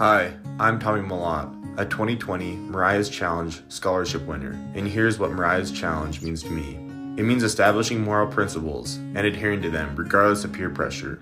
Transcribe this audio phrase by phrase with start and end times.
[0.00, 6.22] Hi, I'm Tommy Malott, a 2020 Mariah's Challenge scholarship winner, and here's what Mariah's Challenge
[6.22, 6.76] means to me.
[7.20, 11.18] It means establishing moral principles and adhering to them regardless of peer pressure.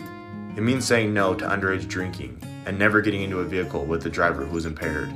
[0.57, 4.11] It means saying no to underage drinking and never getting into a vehicle with a
[4.11, 5.09] driver who is impaired.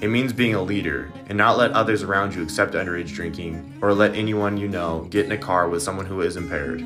[0.00, 3.92] It means being a leader and not let others around you accept underage drinking or
[3.92, 6.80] let anyone you know get in a car with someone who is impaired.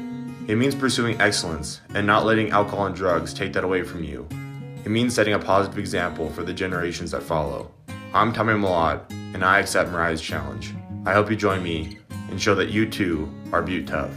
[0.49, 4.27] It means pursuing excellence and not letting alcohol and drugs take that away from you.
[4.87, 7.73] It means setting a positive example for the generations that follow.
[8.15, 10.77] I'm Tommy Malott, and I accept Mariah's challenge.
[11.05, 11.99] I hope you join me
[12.31, 14.17] and show that you too are Butte tough.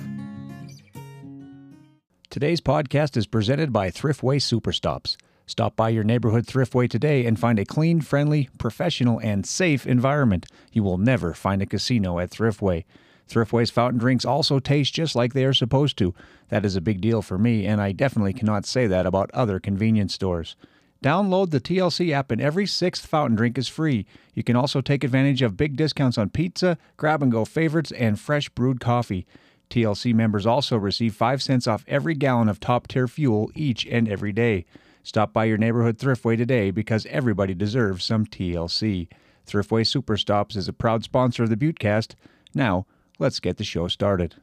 [2.29, 5.17] Today's podcast is presented by Thriftway Superstops.
[5.47, 10.45] Stop by your neighborhood Thriftway today and find a clean, friendly, professional, and safe environment.
[10.71, 12.83] You will never find a casino at Thriftway.
[13.29, 16.13] Thriftway's fountain drinks also taste just like they are supposed to.
[16.49, 19.59] That is a big deal for me, and I definitely cannot say that about other
[19.59, 20.55] convenience stores.
[21.03, 24.05] Download the TLC app, and every sixth fountain drink is free.
[24.33, 28.19] You can also take advantage of big discounts on pizza, grab and go favorites, and
[28.19, 29.25] fresh brewed coffee.
[29.69, 34.09] TLC members also receive 5 cents off every gallon of top tier fuel each and
[34.09, 34.65] every day.
[35.03, 39.07] Stop by your neighborhood Thriftway today because everybody deserves some TLC.
[39.47, 42.15] Thriftway Superstops is a proud sponsor of the Buttecast.
[42.53, 42.85] Now,
[43.19, 44.35] let's get the show started.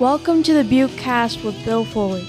[0.00, 2.26] Welcome to the Butte Cast with Bill Foley.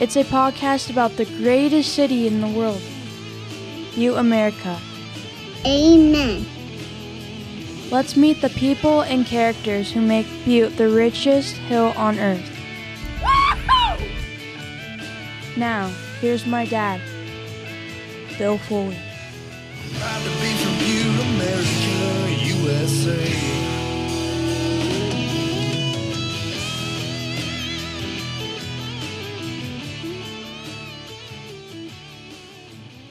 [0.00, 2.80] It's a podcast about the greatest city in the world,
[3.94, 4.80] Butte, America.
[5.64, 6.44] Amen.
[7.90, 12.48] Let's meet the people and characters who make Butte the richest hill on earth.
[15.58, 15.88] Now,
[16.20, 17.00] here's my dad,
[18.42, 18.96] Foley.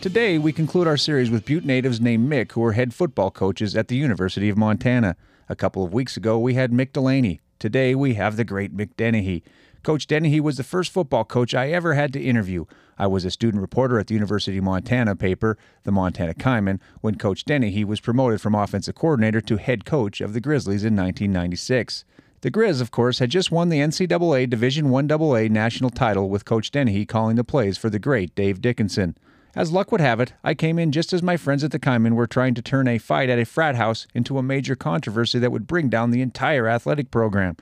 [0.02, 3.74] Today, we conclude our series with Butte natives named Mick, who are head football coaches
[3.74, 5.16] at the University of Montana.
[5.48, 7.40] A couple of weeks ago, we had Mick Delaney.
[7.58, 9.44] Today, we have the great Mick Dennehy.
[9.84, 12.66] Coach Dennehy was the first football coach I ever had to interview.
[13.00, 17.16] I was a student reporter at the University of Montana paper, the Montana Kaimin, when
[17.16, 22.06] Coach Dennehy was promoted from offensive coordinator to head coach of the Grizzlies in 1996.
[22.42, 26.46] The Grizz, of course, had just won the NCAA Division I AA national title with
[26.46, 29.18] Coach Dennehy calling the plays for the great Dave Dickenson.
[29.56, 32.13] As luck would have it, I came in just as my friends at the Kaimin
[32.13, 35.52] were trying to turn a fight at a frat house into a major controversy that
[35.52, 37.58] would bring down the entire athletic program.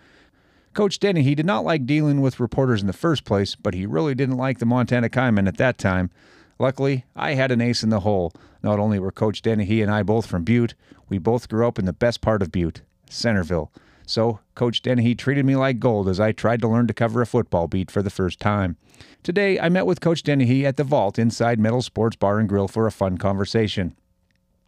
[0.74, 4.16] Coach Dennehy did not like dealing with reporters in the first place, but he really
[4.16, 6.12] didn't like the Montana Kaimin at that time.
[6.60, 8.34] Luckily, I had an ace in the hole.
[8.62, 10.76] Not only were Coach Dennehy and I both from Butte,
[11.08, 13.72] we both grew up in the best part of Butte, Centerville.
[14.06, 17.28] So, Coach Dennehy treated me like gold as I tried to learn to cover a
[17.28, 18.76] football beat for the first time.
[19.24, 22.68] Today, I met with Coach Dennehy at the Vault inside Metal Sports Bar and Grill
[22.68, 23.96] for a fun conversation.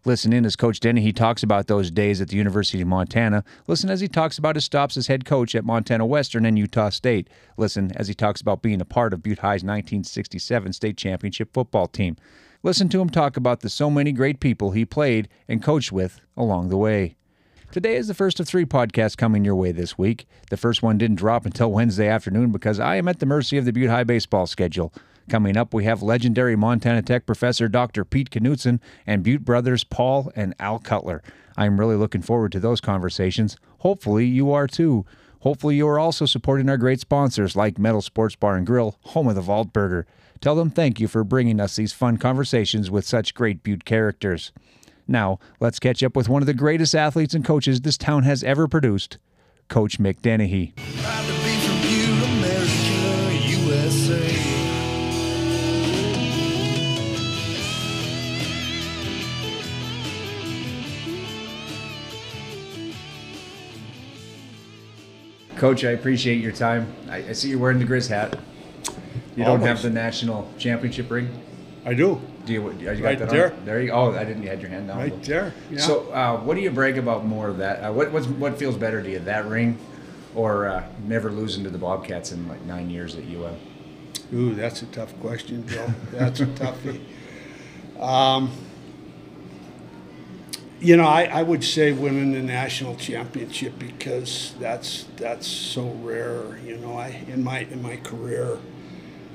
[0.03, 3.43] Listen in as Coach Dennehy talks about those days at the University of Montana.
[3.67, 6.89] Listen as he talks about his stops as head coach at Montana Western and Utah
[6.89, 7.29] State.
[7.55, 11.87] Listen as he talks about being a part of Butte High's 1967 state championship football
[11.87, 12.17] team.
[12.63, 16.19] Listen to him talk about the so many great people he played and coached with
[16.35, 17.15] along the way.
[17.71, 20.27] Today is the first of three podcasts coming your way this week.
[20.49, 23.65] The first one didn't drop until Wednesday afternoon because I am at the mercy of
[23.65, 24.91] the Butte High baseball schedule.
[25.31, 28.03] Coming up, we have legendary Montana Tech professor Dr.
[28.03, 31.23] Pete Knutson and Butte brothers Paul and Al Cutler.
[31.55, 33.55] I'm really looking forward to those conversations.
[33.77, 35.05] Hopefully, you are too.
[35.39, 39.29] Hopefully, you are also supporting our great sponsors like Metal Sports Bar and Grill, home
[39.29, 40.05] of the Vault Burger.
[40.41, 44.51] Tell them thank you for bringing us these fun conversations with such great Butte characters.
[45.07, 48.43] Now, let's catch up with one of the greatest athletes and coaches this town has
[48.43, 49.17] ever produced,
[49.69, 50.73] Coach Mick Dennehy.
[65.61, 66.91] Coach, I appreciate your time.
[67.07, 68.39] I, I see you're wearing the Grizz hat.
[69.35, 71.29] You don't have the national championship ring.
[71.85, 72.19] I do.
[72.47, 72.71] Do you?
[72.71, 73.53] You got Right that there.
[73.53, 73.63] On?
[73.65, 73.93] There you go.
[73.93, 74.41] Oh, I didn't.
[74.41, 74.97] You had your hand down.
[74.97, 75.53] Right there.
[75.69, 75.77] Yeah.
[75.77, 77.77] So, uh, what do you brag about more of that?
[77.83, 79.77] Uh, what what's, what feels better to you, that ring,
[80.33, 83.55] or uh, never losing to the Bobcats in like nine years at UM?
[84.33, 85.93] Ooh, that's a tough question, Bill.
[86.11, 87.01] That's a toughie.
[87.99, 88.49] Um,
[90.81, 96.57] you know, I, I would say winning the national championship because that's that's so rare.
[96.65, 98.57] You know, I in my in my career,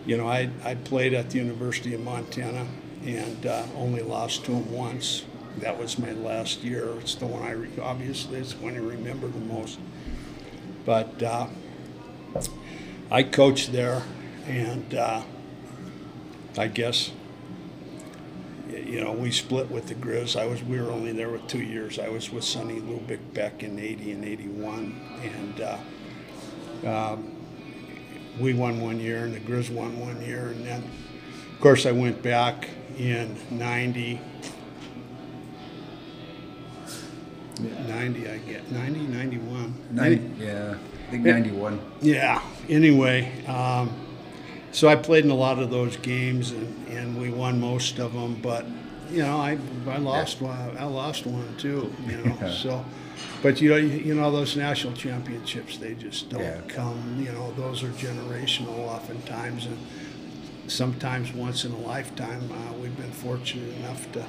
[0.06, 2.66] you know, I I played at the University of Montana
[3.04, 5.25] and uh, only lost to them once.
[5.58, 6.88] That was my last year.
[7.00, 9.78] It's the one I re- obviously it's the one I remember the most.
[10.84, 11.46] But uh,
[13.10, 14.02] I coached there,
[14.46, 15.22] and uh,
[16.58, 17.10] I guess
[18.70, 20.38] you know we split with the Grizz.
[20.38, 21.98] I was we were only there with two years.
[21.98, 27.32] I was with Sonny Lubick back in '80 and '81, and uh, um,
[28.38, 30.82] we won one year, and the Grizz won one year, and then
[31.52, 32.68] of course I went back
[32.98, 34.20] in '90.
[37.58, 39.74] 90, I get 90, 91.
[39.90, 41.80] Ninety, yeah, I think ninety-one.
[42.02, 42.42] Yeah.
[42.68, 44.05] Anyway, um,
[44.76, 48.12] so I played in a lot of those games, and, and we won most of
[48.12, 48.34] them.
[48.43, 48.67] But
[49.11, 49.56] you know, I
[49.88, 50.76] I lost one.
[50.76, 51.90] I lost one too.
[52.06, 52.50] You know, Yeah.
[52.52, 52.84] so.
[53.43, 56.61] But you know, you, you know those national championships, they just don't Yeah.
[56.69, 57.17] come.
[57.19, 59.78] You know, those are generational, oftentimes, and
[60.67, 62.50] sometimes once in a lifetime.
[62.52, 64.25] Uh, we've been fortunate enough to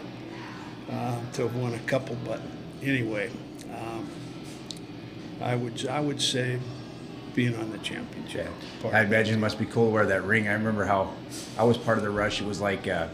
[0.92, 2.40] uh, to have won a couple, but
[2.82, 3.30] anyway,
[3.78, 4.08] um,
[5.42, 6.60] I would I would say
[7.38, 8.50] being on the championship.
[8.81, 8.95] part.
[8.95, 10.48] I imagine it must be cool to wear that ring.
[10.48, 11.13] I remember how
[11.56, 12.42] I was part of the rush.
[12.42, 13.07] It was like uh,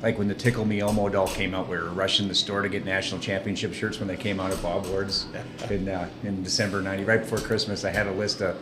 [0.00, 1.68] like when the Tickle Me Elmo doll came out.
[1.68, 4.62] We were rushing the store to get national championship shirts when they came out at
[4.62, 5.26] Bob Ward's
[5.70, 7.84] in uh, in December '90, right before Christmas.
[7.84, 8.56] I had a list of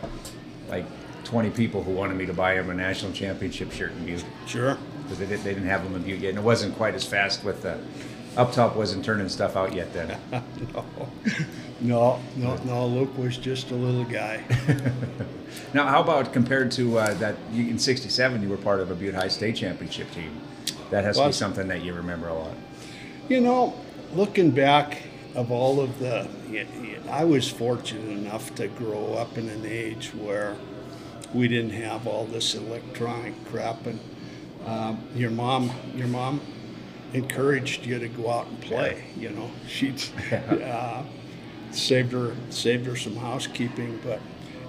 [0.67, 0.85] like
[1.25, 4.77] 20 people who wanted me to buy them a national championship shirt in Butte Sure.
[5.03, 7.03] because they, did, they didn't have them in Butte yet, and it wasn't quite as
[7.03, 7.77] fast with the
[8.37, 10.17] up top wasn't turning stuff out yet then.
[11.79, 12.55] No, no, no.
[12.63, 12.87] no.
[12.87, 14.43] Luke was just a little guy.
[15.73, 17.35] Now, how about compared to uh, that?
[17.51, 20.39] You, in '67, you were part of a Butte High state championship team.
[20.91, 22.53] That has to be something that you remember a lot.
[23.27, 23.73] You know,
[24.13, 25.03] looking back
[25.35, 26.27] of all of the,
[27.09, 30.55] I was fortunate enough to grow up in an age where
[31.33, 33.99] we didn't have all this electronic crap, and
[34.65, 36.39] um, your mom, your mom
[37.13, 39.05] encouraged you to go out and play.
[39.17, 39.93] You know, she
[40.31, 41.03] uh,
[41.71, 44.19] saved her saved her some housekeeping, but.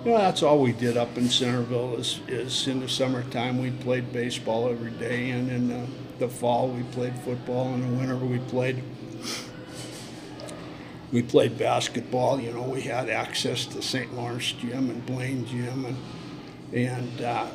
[0.05, 3.73] You know, that's all we did up in Centerville is, is in the summertime we
[3.73, 5.87] played baseball every day and in the,
[6.20, 8.81] the fall we played football and in the winter we played
[11.12, 12.40] we played basketball.
[12.40, 14.14] You know, we had access to St.
[14.14, 15.96] Lawrence Gym and Blaine Gym, and
[16.73, 17.46] and uh,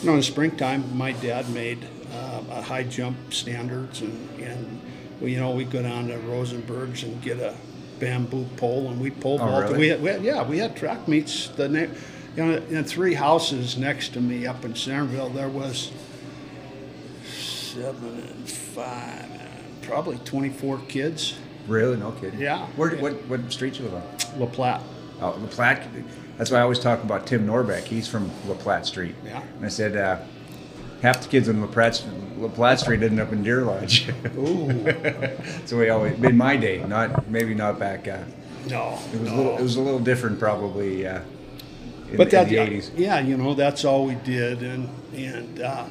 [0.00, 4.80] you know, in the springtime, my dad made uh, a high jump standards, and and
[5.20, 7.54] we, you know, we go down to Rosenberg's and get a
[8.00, 9.62] bamboo pole, and we pole Oh, vault.
[9.64, 9.78] really?
[9.78, 11.48] We, had, we had, yeah, we had track meets.
[11.48, 11.86] The na-
[12.36, 15.92] you know, in three houses next to me up in Centerville, there was
[17.24, 19.28] seven and five,
[19.82, 21.36] probably twenty four kids.
[21.68, 21.96] Really?
[21.96, 22.40] No kidding.
[22.40, 22.66] Yeah.
[22.76, 23.00] Where, Yeah.
[23.02, 24.40] What what street you live on?
[24.40, 24.82] La Platte.
[25.20, 25.82] Oh, La Platte.
[26.36, 27.84] That's why I always talk about Tim Norbeck.
[27.84, 29.14] He's from La Platte Street.
[29.24, 29.40] Yeah.
[29.56, 30.18] And I said uh,
[31.04, 32.02] half the kids on La Platte,
[32.38, 34.08] La Platte Street ended up in Deer Lodge.
[34.38, 34.70] Ooh,
[35.66, 38.08] so we always in my day, not maybe not back.
[38.08, 38.24] Uh,
[38.68, 39.34] no, it was no.
[39.34, 39.58] a little.
[39.58, 41.06] It was a little different, probably.
[41.06, 41.20] Uh,
[42.10, 42.90] in, but in that the '80s.
[42.96, 45.84] yeah, you know, that's all we did, and and uh,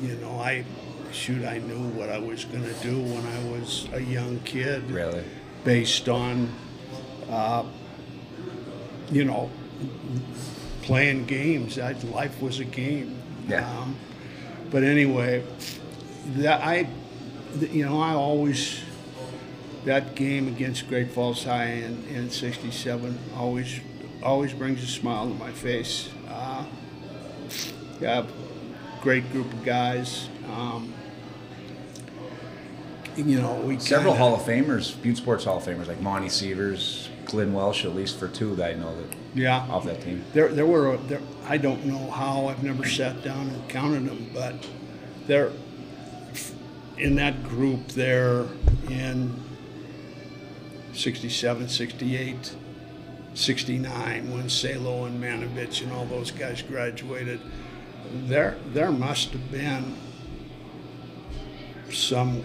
[0.00, 0.64] you know, I
[1.12, 4.90] shoot, I knew what I was going to do when I was a young kid,
[4.90, 5.24] Really.
[5.64, 6.52] based on,
[7.30, 7.64] uh,
[9.10, 9.50] you know,
[10.82, 11.78] playing games.
[11.78, 13.16] I, life was a game.
[13.48, 13.68] Yeah.
[13.78, 13.96] Um,
[14.70, 15.42] but anyway,
[16.36, 16.88] that I,
[17.60, 18.80] you know, I always
[19.84, 23.80] that game against Great Falls High in, in '67 always
[24.22, 26.08] always brings a smile to my face.
[26.28, 26.64] Uh,
[28.00, 28.26] yeah,
[29.02, 30.28] great group of guys.
[30.52, 30.92] Um,
[33.16, 36.28] you know, we Several kinda- Hall of Famers, Butte Sports Hall of Famers, like Monty
[36.28, 40.24] Sievers, Glenn Welsh, at least for two that I know that yeah off that team.
[40.32, 40.96] There, there were.
[40.96, 42.46] There, I don't know how.
[42.46, 44.54] I've never sat down and counted them, but
[45.26, 45.50] there,
[46.96, 48.46] in that group there
[48.88, 49.42] in
[50.92, 52.56] 67, 68,
[53.34, 57.40] 69, when Salo and Manovich and all those guys graduated,
[58.12, 59.96] there, there must have been
[61.90, 62.42] some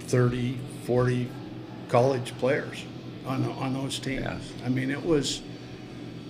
[0.00, 1.28] 30, 40
[1.88, 2.84] college players
[3.26, 4.22] on, on those teams.
[4.22, 4.38] Yeah.
[4.64, 5.42] I mean, it was.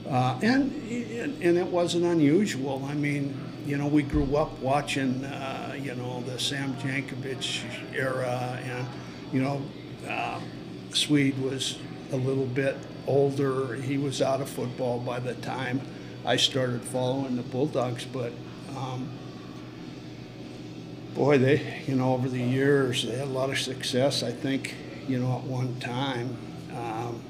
[0.09, 0.73] Uh, and,
[1.40, 2.85] and it wasn't unusual.
[2.88, 7.62] I mean, you know, we grew up watching, uh, you know, the Sam Jankovich
[7.94, 8.87] era, and
[9.32, 9.62] you know,
[10.09, 10.40] uh,
[10.92, 11.78] Swede was
[12.11, 13.75] a little bit older.
[13.75, 15.80] He was out of football by the time
[16.25, 18.32] I started following the Bulldogs, but.
[18.76, 19.09] Um,
[21.14, 24.23] boy, they, you know, over the years, they had a lot of success.
[24.23, 24.75] I think,
[25.09, 26.37] you know, at one time,
[26.81, 27.23] um,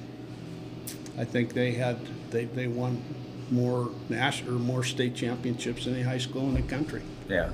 [1.19, 1.99] I think they had
[2.31, 3.03] they, they won
[3.51, 7.03] more national or more state championships than any high school in the country.
[7.29, 7.51] Yeah.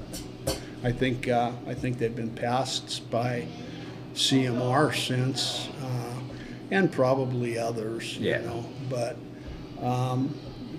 [0.85, 3.47] I think uh, I think they've been passed by
[4.15, 6.21] CMR since, uh,
[6.71, 8.19] and probably others.
[8.19, 8.41] Yeah.
[8.41, 9.17] You know, but
[9.83, 10.35] um,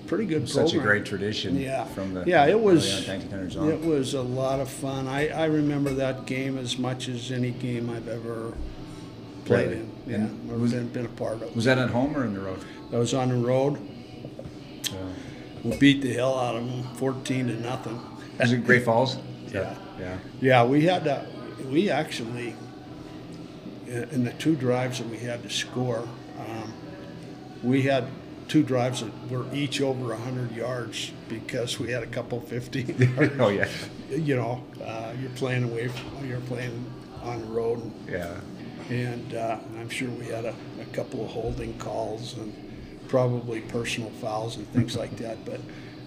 [0.08, 1.60] pretty good Such a great tradition.
[1.60, 3.08] Yeah, From the yeah, it was.
[3.10, 3.70] on.
[3.70, 5.08] It was a lot of fun.
[5.08, 8.54] I, I remember that game as much as any game I've ever
[9.48, 9.92] played in.
[10.08, 11.56] Yeah, or was- been, been a part of.
[11.56, 12.60] Was that at home or in the road?
[12.92, 13.78] That was on the road.
[15.64, 18.00] We beat the hell out of them, fourteen to nothing.
[18.40, 19.18] Was it Great Falls?
[19.54, 19.76] Yeah.
[19.98, 20.18] Yeah.
[20.42, 21.26] Yeah, we had to,
[21.72, 22.54] we actually,
[23.88, 26.06] in in the two drives that we had to score,
[26.38, 26.74] um,
[27.64, 28.04] we had
[28.50, 32.84] two drives that were each over 100 yards because we had a couple 50.
[33.40, 33.68] Oh yeah.
[34.12, 36.86] You know, uh, you're playing away from, you're playing
[37.24, 37.82] on the road.
[38.10, 38.36] Yeah.
[38.90, 42.54] And uh, I'm sure we had a, a couple of holding calls and
[43.08, 45.44] probably personal fouls and things like that.
[45.46, 45.60] But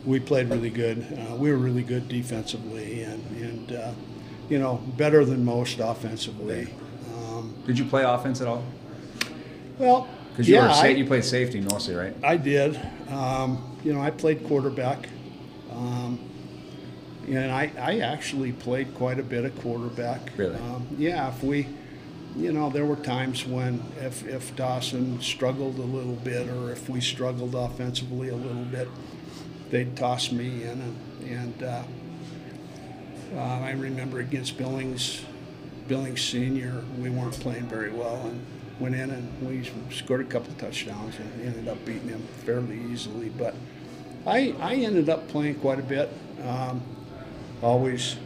[0.04, 1.06] we played really good.
[1.30, 3.92] Uh, we were really good defensively and, and uh,
[4.48, 6.68] you know, better than most offensively.
[7.14, 8.64] Um, Did you play offense at all?
[9.78, 12.14] well, Because you yeah, were sa- I, you played safety mostly, right?
[12.22, 12.80] I did.
[13.10, 15.08] Um, you know, I played quarterback.
[15.72, 16.18] Um,
[17.28, 20.32] and I, I actually played quite a bit of quarterback.
[20.36, 20.56] Really?
[20.56, 21.68] Um, yeah, if we,
[22.36, 26.88] you know, there were times when if, if Dawson struggled a little bit or if
[26.88, 28.88] we struggled offensively a little bit,
[29.70, 30.80] they'd toss me in.
[30.80, 30.96] And,
[31.28, 31.82] and uh,
[33.34, 35.22] uh, I remember against Billings,
[35.88, 38.44] Billings Senior, we weren't playing very well and
[38.78, 43.28] went in and we scored a couple touchdowns and ended up beating them fairly easily.
[43.28, 43.54] But
[44.26, 46.10] I, I ended up playing quite a bit.
[46.44, 46.82] Um,
[47.62, 48.16] always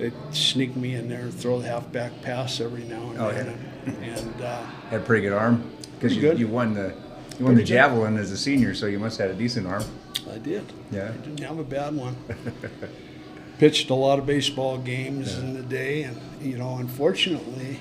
[0.00, 3.58] they'd sneak me in there and throw the halfback pass every now and Oh, then.
[3.86, 5.70] And, and uh, Had a pretty good arm.
[5.94, 6.94] Because you, you won the
[7.38, 7.66] you won the Pretty good.
[7.66, 9.84] javelin as a senior, so you must have had a decent arm.
[10.32, 10.64] I did.
[10.90, 11.08] Yeah.
[11.12, 12.16] I didn't have a bad one.
[13.58, 17.78] Pitched a lot of baseball games in the day, and you know, unfortunately,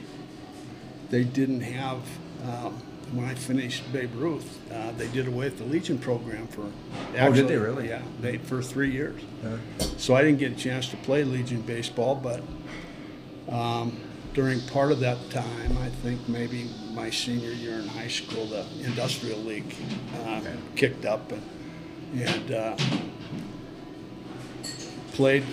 [1.09, 2.01] they didn't have.
[2.45, 2.81] Um,
[3.13, 6.65] when I finished Babe Ruth, uh, they did away with the Legion program for.
[7.17, 7.89] Oh, did they really?
[7.89, 9.21] Yeah, they for three years.
[9.43, 9.57] Yeah.
[9.97, 12.41] So I didn't get a chance to play Legion baseball, but
[13.53, 13.99] um,
[14.33, 18.65] during part of that time, I think maybe my senior year in high school, the
[18.83, 19.73] Industrial League
[20.25, 20.41] uh,
[20.75, 21.41] kicked up and,
[22.21, 22.77] and uh,
[25.13, 25.43] played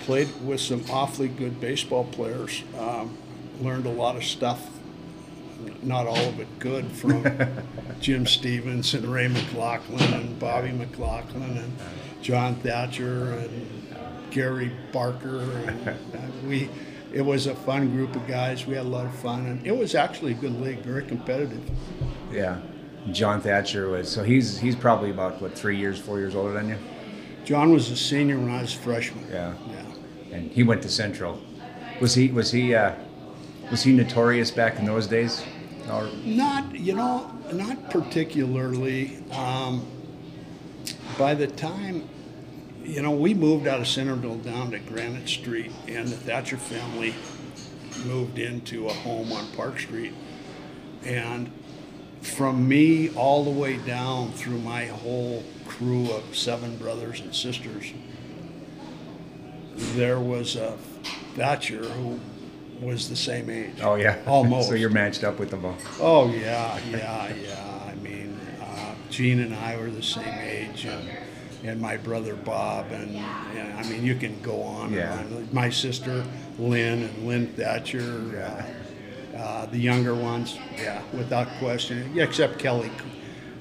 [0.00, 2.62] played with some awfully good baseball players.
[2.78, 3.16] Um,
[3.60, 4.66] learned a lot of stuff,
[5.82, 7.24] not all of it good, from
[8.00, 11.78] Jim Stevens and Ray McLaughlin and Bobby McLaughlin and
[12.22, 13.96] John Thatcher and
[14.30, 15.40] Gary Barker.
[15.40, 15.94] And uh,
[16.46, 16.68] we,
[17.12, 18.66] it was a fun group of guys.
[18.66, 21.62] We had a lot of fun, and it was actually a good league, very competitive.
[22.32, 22.60] Yeah.
[23.12, 26.68] John Thatcher was so he's he's probably about what three years, four years older than
[26.68, 26.76] you,
[27.44, 29.24] John was a senior when I was a freshman.
[29.30, 29.54] Yeah.
[29.70, 30.36] Yeah.
[30.36, 31.40] and he went to Central.
[32.00, 32.94] Was he was he uh,
[33.70, 35.44] was he notorious back in those days?
[35.90, 39.22] Or Not, you know, not particularly.
[39.32, 39.86] Um,
[41.18, 42.08] by the time,
[42.82, 47.14] you know, we moved out of Centerville down to Granite Street, and the Thatcher family
[48.04, 50.12] moved into a home on Park Street.
[51.04, 51.50] And
[52.20, 57.92] from me all the way down through my whole crew of seven brothers and sisters,
[59.76, 60.76] there was a
[61.34, 62.18] Thatcher who
[62.80, 63.80] was the same age.
[63.82, 64.68] oh yeah, Almost.
[64.68, 65.76] so you're matched up with them all.
[66.00, 67.90] Oh yeah, yeah, yeah.
[67.90, 71.08] I mean, uh, Gene and I were the same age, and,
[71.64, 74.92] and my brother Bob, and, and I mean, you can go on.
[74.92, 75.18] Yeah.
[75.18, 75.48] And on.
[75.52, 76.24] My sister
[76.58, 78.66] Lynn and Lynn Thatcher,
[79.34, 82.12] uh, uh, the younger ones, yeah, without question.
[82.14, 82.90] Yeah, except Kelly.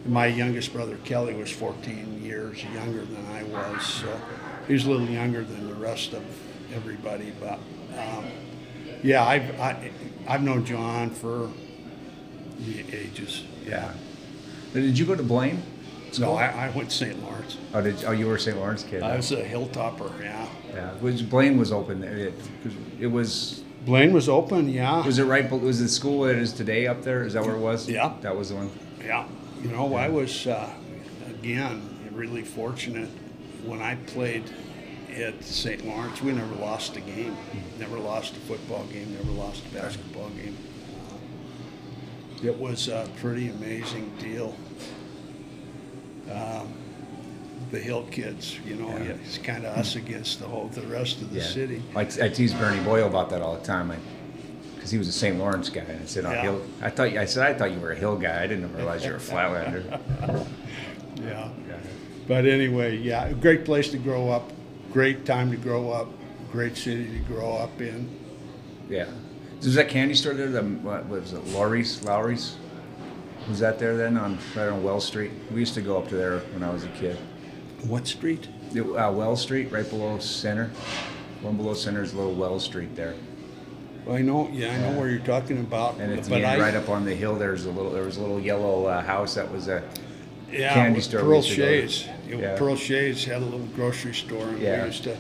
[0.05, 4.21] My youngest brother Kelly was 14 years younger than I was, so
[4.65, 6.23] he was a little younger than the rest of
[6.73, 7.33] everybody.
[7.41, 7.59] But
[7.97, 8.25] um,
[9.03, 9.91] yeah, I've I,
[10.27, 11.49] I've known John for
[12.59, 13.43] the ages.
[13.65, 13.93] Yeah.
[14.73, 15.61] Did you go to Blaine?
[16.19, 17.21] No, I, I went to St.
[17.23, 17.57] Lawrence.
[17.73, 18.57] Oh, did oh you were a St.
[18.57, 19.03] Lawrence kid?
[19.03, 20.19] I was a hilltopper.
[20.21, 20.47] Yeah.
[20.73, 20.93] yeah.
[21.01, 22.17] Was Blaine was open there?
[22.17, 22.33] It,
[22.99, 23.63] it was.
[23.85, 24.69] Blaine was open.
[24.69, 25.05] Yeah.
[25.05, 25.49] Was it right?
[25.49, 27.23] Was the school that it is today up there?
[27.23, 27.87] Is that where it was?
[27.87, 28.13] Yeah.
[28.21, 28.71] That was the one.
[29.03, 29.25] Yeah,
[29.61, 30.69] you know, I was uh,
[31.27, 33.09] again really fortunate
[33.63, 34.43] when I played
[35.23, 35.85] at St.
[35.85, 36.21] Lawrence.
[36.21, 37.35] We never lost a game,
[37.79, 40.55] never lost a football game, never lost a basketball game.
[42.43, 44.55] It was a pretty amazing deal.
[46.31, 46.73] Um,
[47.71, 49.13] the Hill kids, you know, Yeah.
[49.23, 51.45] it's kind of us against the whole the rest of the Yeah.
[51.45, 51.81] city.
[51.95, 53.91] Like I tease Bernie Boyle about that all the time.
[54.75, 55.37] because he was a St.
[55.37, 56.41] Lawrence guy, and I said, oh, Yeah.
[56.43, 56.61] Hill.
[56.81, 58.41] I thought you- I said I thought you were a Hill guy.
[58.43, 59.99] I didn't realize you were a Flatlander.
[61.21, 61.49] Yeah.
[62.27, 64.51] But anyway, yeah, great place to grow up,
[64.91, 66.07] great time to grow up,
[66.51, 68.09] great city to grow up in.
[68.89, 69.07] yeah.
[69.63, 70.49] Was that candy store there?
[70.49, 71.43] The what was it?
[71.47, 72.03] Lowry's?
[72.03, 72.57] Lowry's?
[73.49, 75.31] Was that there then on right on Well Street?
[75.51, 77.17] We used to go up to there when I was a kid.
[77.87, 78.47] What street?
[78.71, 80.69] The, uh, well Street, right below Center.
[81.41, 83.15] One below Center is a little Well Street there,
[84.09, 85.99] I know, yeah, I know where you're talking about.
[85.99, 88.21] and the but I- right up on the hill, there's a little there was a
[88.21, 89.81] little yellow uh, house that was a
[90.51, 91.41] yeah, candy store Pearl.
[91.41, 92.07] Shays.
[92.27, 92.57] Yeah.
[92.57, 94.81] Pearl Shays had a little grocery store, and Yeah.
[94.81, 95.15] we used to.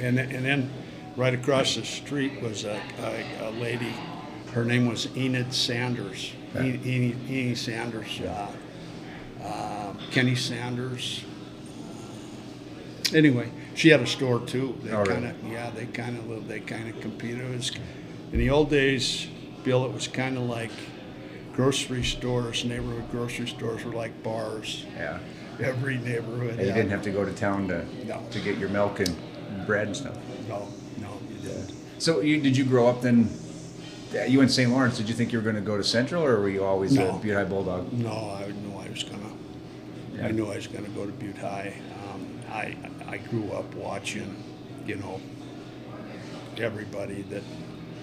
[0.00, 0.70] And then- and then,
[1.16, 3.92] right across the street was a, a, a lady.
[4.52, 6.32] Her name was Enid Sanders.
[6.54, 6.64] Yeah.
[6.64, 8.20] E- Enid, Enid Sanders.
[8.20, 8.48] Uh,
[9.42, 11.24] uh, Kenny Sanders.
[13.14, 14.76] Anyway, she had a store too.
[14.82, 17.40] They Oh, kind of, yeah, they kind of, they kind of competed.
[17.42, 17.70] It was,
[18.32, 19.26] in the old days,
[19.62, 20.70] Bill, it was kind of like
[21.54, 24.84] grocery stores, neighborhood grocery stores were like bars.
[24.96, 25.18] yeah.
[25.62, 26.58] Every neighborhood.
[26.58, 28.22] And you didn't have to go to town to No.
[28.32, 29.16] to get your milk and
[29.66, 30.16] bread and stuff.
[30.48, 30.66] No,
[30.98, 31.72] no, you didn't.
[31.98, 33.30] So you, did you grow up then?
[34.28, 34.70] You went to St.
[34.70, 34.96] Lawrence.
[34.96, 37.16] Did you think you were going to go to Central, or were you always No.
[37.16, 37.92] a Butte High Bulldog?
[37.92, 39.22] No, I knew I was gonna.
[40.14, 40.26] Yeah.
[40.26, 41.74] I knew I was gonna go to Butte High.
[42.12, 42.76] Um, I
[43.08, 44.36] I grew up watching,
[44.86, 45.20] you know,
[46.58, 47.42] everybody that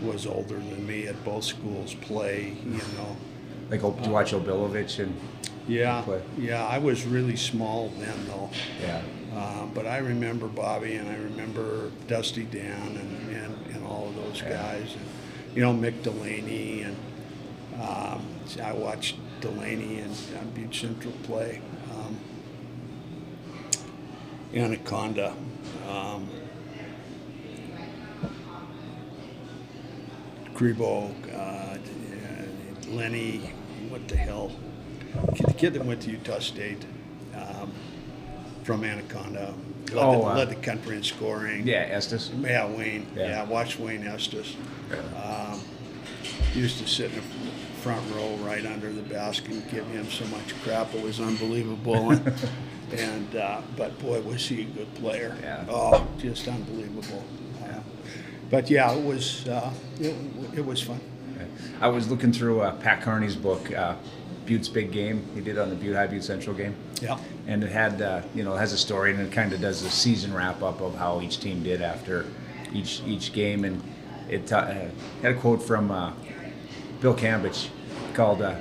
[0.03, 2.55] was older than me at both schools play.
[2.65, 3.17] You know.
[3.71, 5.15] Like, oh, did you watch O'Billovich and
[5.67, 6.21] Yeah, Play.
[6.37, 6.65] yeah.
[6.67, 8.49] I was really small then, though.
[8.81, 9.01] yeah,
[9.33, 14.15] Uh, but I remember Bobby and I remember Dusty Dan and, and, and all of
[14.15, 14.49] those Yeah.
[14.61, 14.93] guys.
[14.93, 16.81] And, you know, Mick Delaney.
[16.81, 16.97] And
[17.81, 18.25] um,
[18.61, 21.61] I watched Delaney and uh, Butte Central play.
[21.93, 22.17] Um,
[24.53, 25.33] Anaconda.
[25.89, 26.27] Um,
[30.53, 31.77] Grebo, uh,
[32.89, 33.51] Lenny,
[33.91, 34.51] what the hell?
[35.45, 36.85] The kid that went to Utah State
[37.35, 37.71] um,
[38.63, 39.53] from Anaconda
[39.91, 41.67] led, Oh, the, uh, led the country in scoring.
[41.67, 42.31] yeah, Estes.
[42.39, 43.05] Yeah, Wayne.
[43.15, 43.27] Yeah.
[43.29, 44.55] Yeah, I watched Wayne Estes.
[45.21, 45.59] Um,
[46.55, 47.21] used to sit in the
[47.81, 50.93] front row right under the basket and give him so much crap.
[50.95, 52.11] It was unbelievable.
[52.11, 52.33] and,
[52.93, 55.35] and uh, but boy, was he a good player.
[55.41, 55.65] Yeah.
[55.69, 57.23] Oh, just unbelievable.
[57.63, 57.79] Uh,
[58.49, 60.15] but yeah, it was uh, it,
[60.55, 60.99] it was fun.
[61.81, 63.95] I was looking through uh, Pat Carney's book, uh,
[64.45, 65.27] Butte's Big Game.
[65.33, 66.75] He did on the Butte High Butte Central game.
[67.01, 67.17] Yeah.
[67.47, 69.81] and it had uh, you know it has a story and it kind of does
[69.81, 72.27] a season wrap up of how each team did after
[72.71, 73.81] each each game and
[74.29, 74.71] it uh,
[75.23, 76.13] had a quote from uh,
[77.01, 77.69] Bill Cambridge
[78.13, 78.55] called uh,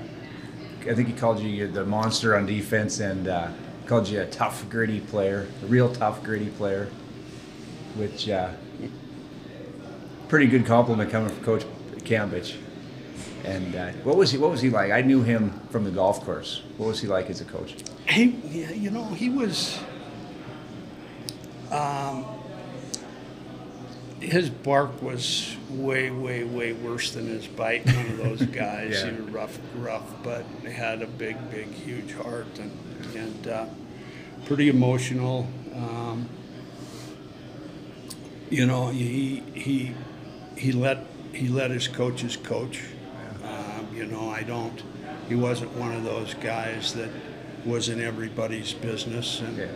[0.88, 3.48] I think he called you the monster on defense and uh,
[3.84, 6.88] called you a tough gritty player a real tough gritty player
[7.96, 8.52] which uh,
[10.28, 11.64] pretty good compliment coming from Coach
[12.04, 12.56] Cambridge.
[13.44, 14.38] And uh, what was he?
[14.38, 14.90] What was he like?
[14.92, 16.62] I knew him from the golf course.
[16.76, 17.74] What was he like as a coach?
[18.08, 18.24] He,
[18.74, 19.78] you know, he was.
[21.70, 22.24] Um,
[24.20, 27.86] his bark was way, way, way worse than his bite.
[27.86, 29.10] One of those guys, Yeah.
[29.12, 32.70] he was rough, rough, but had a big, big, huge heart and
[33.16, 33.66] and uh,
[34.44, 35.48] pretty emotional.
[35.74, 36.28] Um,
[38.50, 39.94] you know, he he
[40.56, 42.82] he let he let his coaches coach.
[44.00, 44.82] You know, I don't.
[45.28, 47.10] He wasn't one of those guys that
[47.66, 49.66] was in everybody's business, and Yeah.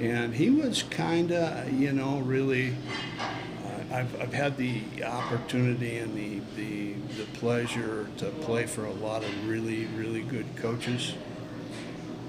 [0.00, 2.76] and he was kind of, you know, really.
[3.18, 8.92] Uh, I've, I've had the opportunity and the, the the pleasure to play for a
[8.92, 11.14] lot of really really good coaches,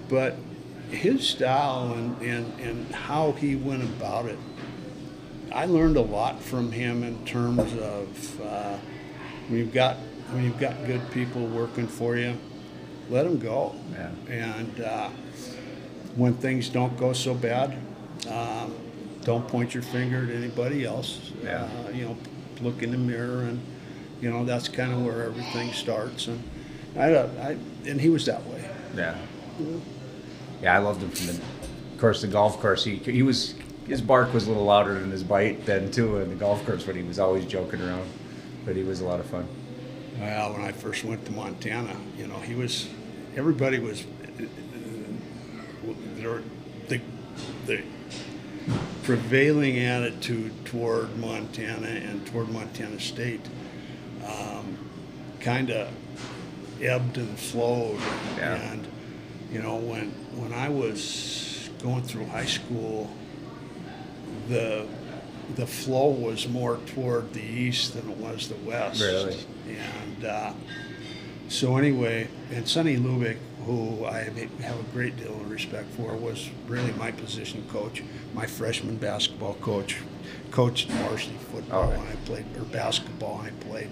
[0.10, 0.38] but
[0.90, 4.38] his style and, and, and how he went about it
[5.52, 8.78] I learned a lot from him in terms of uh,
[9.50, 9.98] you've got
[10.32, 12.38] when you've got good people working for you,
[13.10, 13.76] let them go.
[13.94, 14.10] Yeah.
[14.30, 15.10] And uh,
[16.16, 17.78] when things don't go so bad,
[18.30, 18.76] um,
[19.22, 21.32] don't point your finger at anybody else.
[21.44, 21.68] Yeah.
[21.86, 22.18] Uh, you know,
[22.62, 23.60] look in the mirror, and
[24.22, 26.28] you know that's kind of where everything starts.
[26.28, 26.44] And
[26.98, 28.70] I, I and he was that way.
[28.96, 29.18] Yeah.
[30.62, 32.84] Yeah, I loved him from the, of course, the golf course.
[32.84, 33.56] He he was
[33.88, 36.84] his bark was a little louder than his bite then too in the golf course,
[36.84, 38.10] but he was always joking around.
[38.66, 39.48] But he was a lot of fun.
[40.19, 42.88] Well, when I first went to Montana, you know, he was,
[43.36, 44.06] everybody was,
[46.15, 46.41] there,
[46.88, 47.01] the,
[47.65, 47.84] the
[49.04, 53.45] prevailing attitude toward Montana and toward Montana State
[54.25, 54.78] um,
[55.41, 55.91] kind of
[56.82, 57.99] ebbed and flowed.
[58.38, 58.56] Yeah.
[58.71, 58.88] And,
[59.51, 63.12] you know, when, when I was going through high school,
[64.47, 64.88] the
[65.56, 69.02] the flow was more toward the east than it was the west.
[69.02, 69.38] Really?
[69.68, 70.54] And uh,
[71.48, 74.20] so anyway, and Sonny Lubick, who I
[74.62, 78.04] have a great deal of respect for, was really my position coach,
[78.34, 79.98] my freshman basketball coach,
[80.52, 82.00] coached varsity football All right.
[82.00, 83.90] when I played, or basketball I played.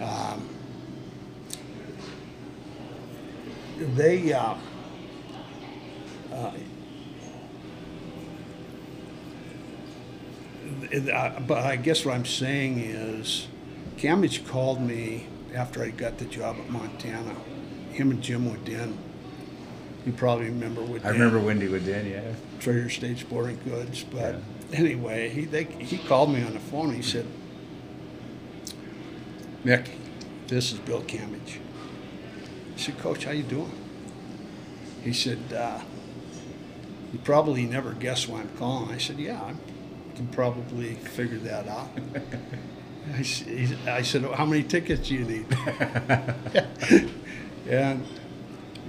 [0.00, 0.48] Um,
[3.96, 4.54] they, uh,
[6.32, 6.62] uh, it- uh,
[11.46, 13.48] but I guess what I'm saying is,
[13.96, 17.34] Camage called me after I got the job at Montana.
[17.90, 18.96] Him and Jim Woodin.
[20.06, 21.06] You probably remember Woodin.
[21.06, 22.34] I remember Wendy Woodin, yeah.
[22.58, 24.02] Treasure State Sporting Goods.
[24.04, 24.36] But
[24.72, 26.94] anyway, he they, he called me on the phone.
[26.94, 27.26] He said,
[29.64, 29.88] "Mick,
[30.48, 31.60] this is Bill Camage."
[32.74, 33.72] I said, "Coach, how you doing?"
[35.04, 35.80] He said, uh,
[37.12, 39.54] "You probably never guess why I'm calling." I said, "Yeah, I
[40.14, 41.88] can probably figure that out."
[43.14, 43.24] I,
[43.86, 45.46] I said, "How many tickets do you need?"
[47.68, 48.06] and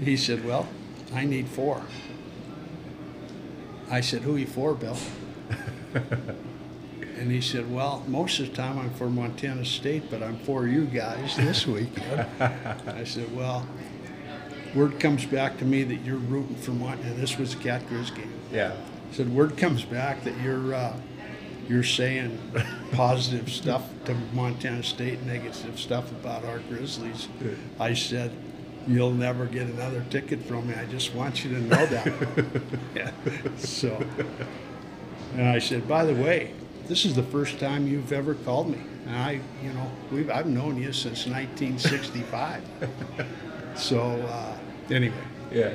[0.01, 0.67] he said, "Well,
[1.13, 1.83] I need four.
[3.89, 4.97] I said, Who you for, Bill?
[5.93, 10.65] and he said, Well, most of the time I'm for Montana State, but I'm for
[10.65, 12.25] you guys this weekend.
[12.39, 13.67] I said, Well,
[14.73, 17.11] word comes back to me that you're rooting for Montana.
[17.11, 18.33] And this was a Cat Grizz game.
[18.51, 18.73] Yeah.
[19.11, 20.73] I said, Word comes back that you're.
[20.73, 20.95] Uh,
[21.69, 22.39] you're saying
[22.91, 27.27] positive stuff to Montana State, negative stuff about our Grizzlies.
[27.79, 28.31] I said,
[28.85, 30.73] You'll never get another ticket from me.
[30.73, 32.05] I just want you to know that.
[32.95, 33.11] yeah.
[33.55, 34.05] So,
[35.37, 36.51] and I said, by the way,
[36.87, 38.81] this is the first time you've ever called me.
[39.07, 42.61] And I, you know, we've, I've known you since 1965.
[43.75, 44.57] so, uh,
[44.91, 45.15] anyway,
[45.49, 45.73] Yeah.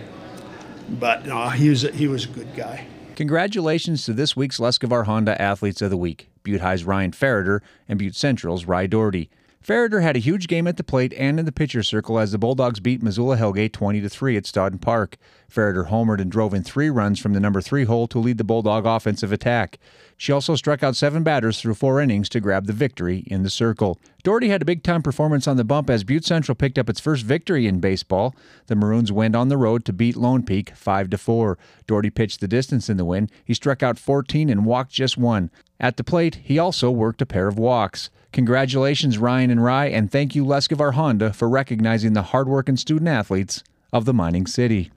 [1.01, 2.87] but no, he was a, he was a good guy.
[3.18, 7.98] Congratulations to this week's Lescavar Honda Athletes of the Week, Butte High's Ryan Ferreter and
[7.98, 9.28] Butte Central's Rye Doherty.
[9.64, 12.38] Ferreter had a huge game at the plate and in the pitcher circle as the
[12.38, 15.16] Bulldogs beat Missoula Hellgate 20 to 3 at Stodden Park.
[15.51, 18.44] Ferreter homered and drove in three runs from the number three hole to lead the
[18.44, 19.79] Bulldog offensive attack.
[20.16, 23.51] She also struck out seven batters through four innings to grab the victory in the
[23.51, 23.99] circle.
[24.23, 27.01] Doherty had a big time performance on the bump as Butte Central picked up its
[27.01, 28.35] first victory in baseball.
[28.66, 31.59] The Maroons went on the road to beat Lone Peak 5 to 4.
[31.87, 33.29] Doherty pitched the distance in the win.
[33.44, 35.51] He struck out 14 and walked just one.
[35.81, 38.11] At the plate, he also worked a pair of walks.
[38.32, 43.64] Congratulations, Ryan and Rye, and thank you, Lescavar Honda, for recognizing the hardworking student athletes
[43.92, 44.90] of the mining city.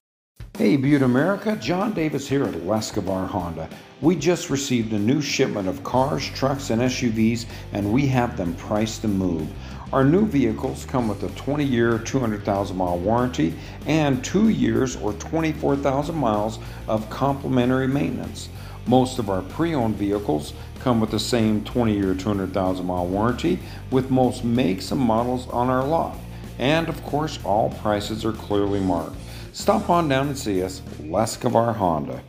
[0.58, 3.70] Hey Butte America, John Davis here at Lescavar Honda.
[4.02, 8.54] We just received a new shipment of cars, trucks, and SUVs, and we have them
[8.56, 9.48] priced to move.
[9.92, 13.54] Our new vehicles come with a 20 year, 200,000 mile warranty
[13.86, 18.50] and two years or 24,000 miles of complimentary maintenance.
[18.86, 23.58] Most of our pre owned vehicles come with the same 20 year, 200,000 mile warranty
[23.90, 26.16] with most makes and models on our lot.
[26.58, 29.16] And of course, all prices are clearly marked.
[29.52, 32.22] Stop on down and see us, Lescavar Honda.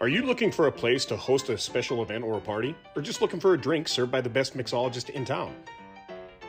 [0.00, 2.74] Are you looking for a place to host a special event or a party?
[2.96, 5.54] Or just looking for a drink served by the best mixologist in town?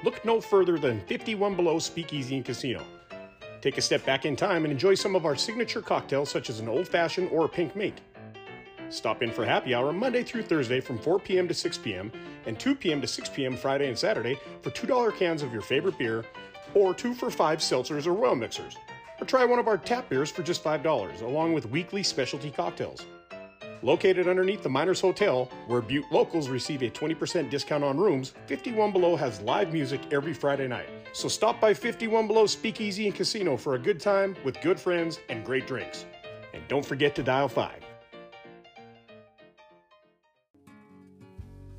[0.04, 2.84] Look no further than 51 Below Speakeasy and Casino.
[3.63, 6.60] Take a step back in time and enjoy some of our signature cocktails, such as
[6.60, 8.02] an old fashioned or a pink mate.
[8.89, 11.47] Stop in for happy hour Monday through Thursday from 4 p.m.
[11.47, 12.12] to 6 p.m.
[12.45, 12.99] and 2 p.m.
[12.99, 13.56] to 6 p.m.
[13.56, 16.26] Friday and Saturday for $2 cans of your favorite beer
[16.73, 18.76] or 2 for 5 seltzers or well mixers.
[19.21, 23.06] Or try one of our tap beers for just $5, along with weekly specialty cocktails.
[23.82, 28.91] Located underneath the Miners Hotel, where Butte locals receive a 20% discount on rooms, 51
[28.91, 30.89] Below has live music every Friday night.
[31.13, 35.19] So stop by 51 Below Speakeasy and Casino for a good time with good friends
[35.30, 36.06] and great drinks.
[36.54, 37.71] And don't forget to dial 5.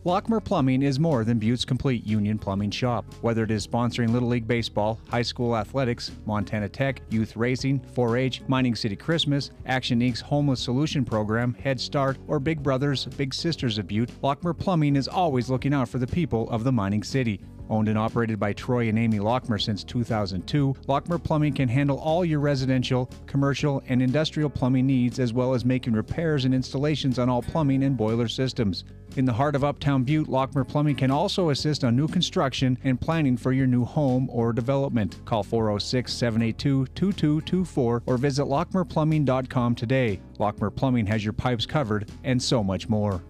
[0.05, 3.07] Lockmer Plumbing is more than Butte's complete union plumbing shop.
[3.23, 8.19] Whether it is sponsoring Little League Baseball, high school athletics, Montana Tech, youth racing, 4
[8.19, 13.33] H, Mining City Christmas, Action Inc.'s Homeless Solution Program, Head Start, or Big Brothers, Big
[13.33, 17.03] Sisters of Butte, Lockmer Plumbing is always looking out for the people of the mining
[17.03, 17.41] city.
[17.71, 22.25] Owned and operated by Troy and Amy Lockmer since 2002, Lockmer Plumbing can handle all
[22.25, 27.29] your residential, commercial, and industrial plumbing needs as well as making repairs and installations on
[27.29, 28.85] all plumbing and boiler systems.
[29.17, 33.01] In the heart of Uptown Butte, Lockmer Plumbing can also assist on new construction and
[33.01, 35.25] planning for your new home or development.
[35.25, 40.21] Call 406 782 2224 or visit lockmerplumbing.com today.
[40.39, 43.23] Lockmer Plumbing has your pipes covered and so much more.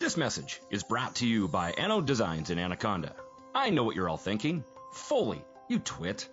[0.00, 3.14] This message is brought to you by Anno Designs in Anaconda.
[3.54, 4.64] I know what you're all thinking.
[4.94, 6.26] Foley, you twit.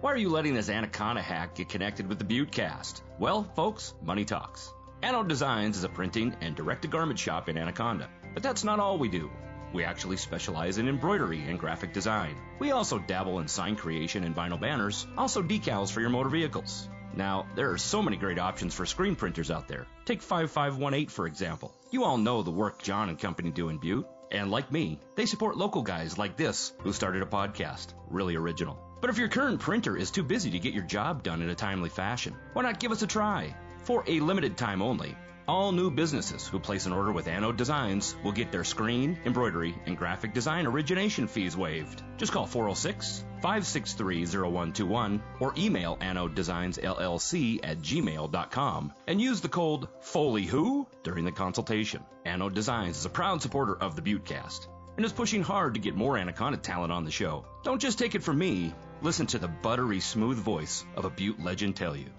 [0.00, 3.02] Why are you letting this Anaconda hack get connected with the Buttecast?
[3.18, 4.72] Well, folks, money talks.
[5.02, 8.08] Anno Designs is a printing and direct to garment shop in Anaconda.
[8.32, 9.30] But that's not all we do.
[9.74, 12.36] We actually specialize in embroidery and graphic design.
[12.58, 16.88] We also dabble in sign creation and vinyl banners, also decals for your motor vehicles.
[17.14, 19.86] Now, there are so many great options for screen printers out there.
[20.04, 21.74] Take 5518 for example.
[21.90, 24.06] You all know the work John and company do in Butte.
[24.32, 27.94] And like me, they support local guys like this who started a podcast.
[28.08, 28.78] Really original.
[29.00, 31.54] But if your current printer is too busy to get your job done in a
[31.54, 33.56] timely fashion, why not give us a try?
[33.82, 35.16] For a limited time only,
[35.50, 39.74] all new businesses who place an order with Anode Designs will get their screen, embroidery,
[39.84, 42.04] and graphic design origination fees waived.
[42.18, 49.48] Just call 406 563 0121 or email Anode Designs LLC at gmail.com and use the
[49.48, 52.04] code FOLEYWHO during the consultation.
[52.24, 55.96] Anode Designs is a proud supporter of the Buttecast and is pushing hard to get
[55.96, 57.44] more Anaconda talent on the show.
[57.64, 61.40] Don't just take it from me, listen to the buttery smooth voice of a Butte
[61.40, 62.10] legend tell you.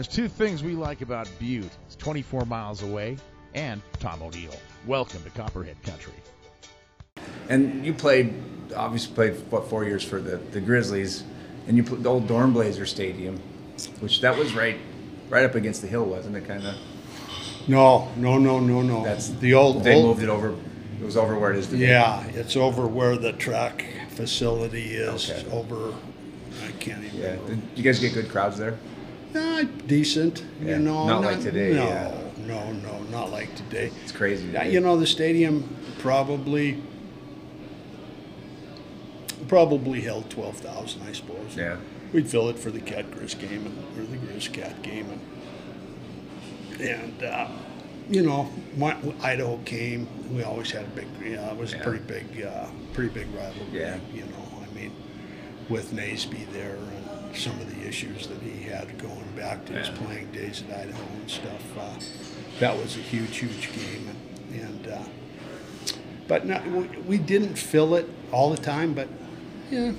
[0.00, 1.76] There's two things we like about Butte.
[1.84, 3.18] It's 24 miles away,
[3.52, 4.54] and Tom O'Neill.
[4.86, 6.14] Welcome to Copperhead Country.
[7.50, 8.32] And you played,
[8.74, 11.22] obviously played what four years for the, the Grizzlies,
[11.68, 13.38] and you put the old Dornblaser Stadium,
[13.98, 14.78] which that was right,
[15.28, 16.48] right up against the hill, wasn't it?
[16.48, 16.76] Kind of.
[17.68, 19.04] No, no, no, no, no.
[19.04, 19.84] That's the old.
[19.84, 20.56] They old, moved it over.
[20.98, 21.88] It was over where it is today.
[21.88, 25.30] Yeah, it's over where the track facility is.
[25.30, 25.50] Okay.
[25.50, 25.92] Over.
[26.64, 27.20] I can't even.
[27.20, 27.32] Yeah.
[27.32, 27.54] remember.
[27.54, 28.78] Did you guys get good crowds there?
[29.34, 31.06] Uh, decent, Yeah, you know.
[31.06, 32.14] not like today, No, yeah.
[32.46, 33.90] no, no, not like today.
[34.02, 34.46] It's crazy.
[34.46, 34.72] Today.
[34.72, 36.82] you know, the stadium probably
[39.48, 41.56] probably held twelve thousand, I suppose.
[41.56, 41.76] Yeah.
[42.12, 46.80] We'd fill it for the Cat Grizz game and or the Grizz Cat game, and
[46.80, 47.48] and uh,
[48.08, 50.08] you know, my, Idaho came.
[50.34, 51.80] We always had a big, yeah, it was Yeah.
[51.80, 53.66] a pretty big, uh, pretty big rivalry.
[53.72, 53.98] Yeah.
[54.12, 54.92] You know, I mean,
[55.68, 59.88] with Naseby there and some of the issues that he had going back to his
[59.88, 59.96] Yeah.
[60.04, 61.62] playing days at Idaho and stuff.
[61.78, 61.98] Uh,
[62.60, 64.08] that was a huge, huge game,
[64.52, 64.98] and, and uh,
[66.28, 68.92] but no, we, we didn't fill it all the time.
[68.94, 69.08] But
[69.70, 69.92] yeah,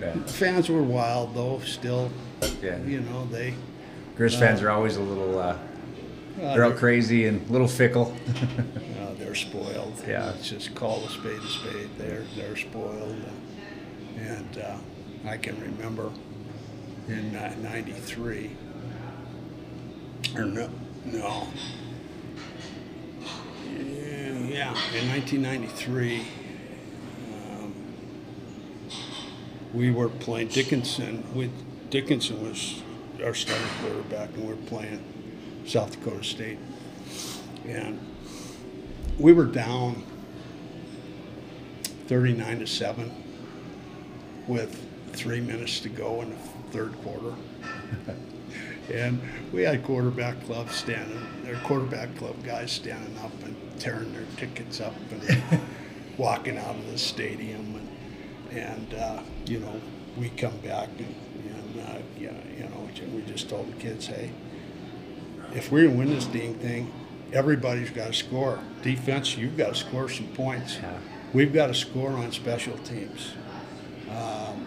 [0.00, 0.14] Yeah.
[0.26, 1.60] fans were wild though.
[1.64, 2.10] Still,
[2.62, 2.78] Yeah.
[2.84, 3.54] you know they.
[4.16, 5.38] Grizz fans are always a little.
[5.38, 5.56] Uh,
[6.36, 8.12] Uh, they're all crazy and a little fickle.
[9.04, 10.02] Uh, they're spoiled.
[10.08, 10.24] Yeah.
[10.26, 11.90] Let's just call a spade a spade.
[11.98, 13.16] They're they're spoiled,
[14.18, 14.76] and, and uh,
[15.28, 16.10] I can remember
[17.08, 18.50] in '93
[20.36, 20.70] or no
[21.04, 21.46] no.
[24.48, 26.22] Yeah in 1993
[27.32, 27.74] um,
[29.72, 31.50] we were playing Dickenson with
[31.90, 32.82] Dickenson was
[33.24, 35.02] our starting quarterback and we were playing
[35.66, 36.58] South Dakota State.
[37.66, 37.98] And
[39.18, 40.04] we were down
[42.06, 43.12] 39 to 7
[44.46, 44.78] with
[45.12, 46.36] three minutes to go in the
[46.74, 47.34] third quarter
[48.92, 49.20] and
[49.52, 54.80] we had quarterback club standing their quarterback club guys standing up and tearing their tickets
[54.80, 55.42] up and
[56.18, 59.80] walking out of the stadium and and uh, you know
[60.16, 61.14] we come back and,
[61.48, 64.30] and uh, you know, you know we just told the kids hey
[65.54, 66.92] if we're gonna win this dang thing,
[67.32, 68.58] everybody's got to score.
[68.82, 70.76] Defense, you've got to score some points.
[70.76, 70.98] Yeah.
[71.32, 73.32] We've got to score on special teams,
[74.10, 74.66] um,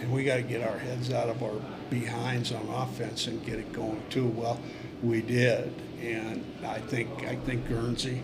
[0.00, 1.54] and we got to get our heads out of our
[1.90, 4.26] behinds on offense and get it going too.
[4.26, 4.60] Well,
[5.02, 8.20] we did, and I think I think Guernsey,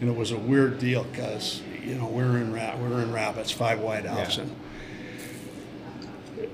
[0.00, 3.50] and it was a weird deal because you know we're in ra- we're in rabbits,
[3.50, 4.42] five wide outs, Yeah.
[4.44, 4.56] and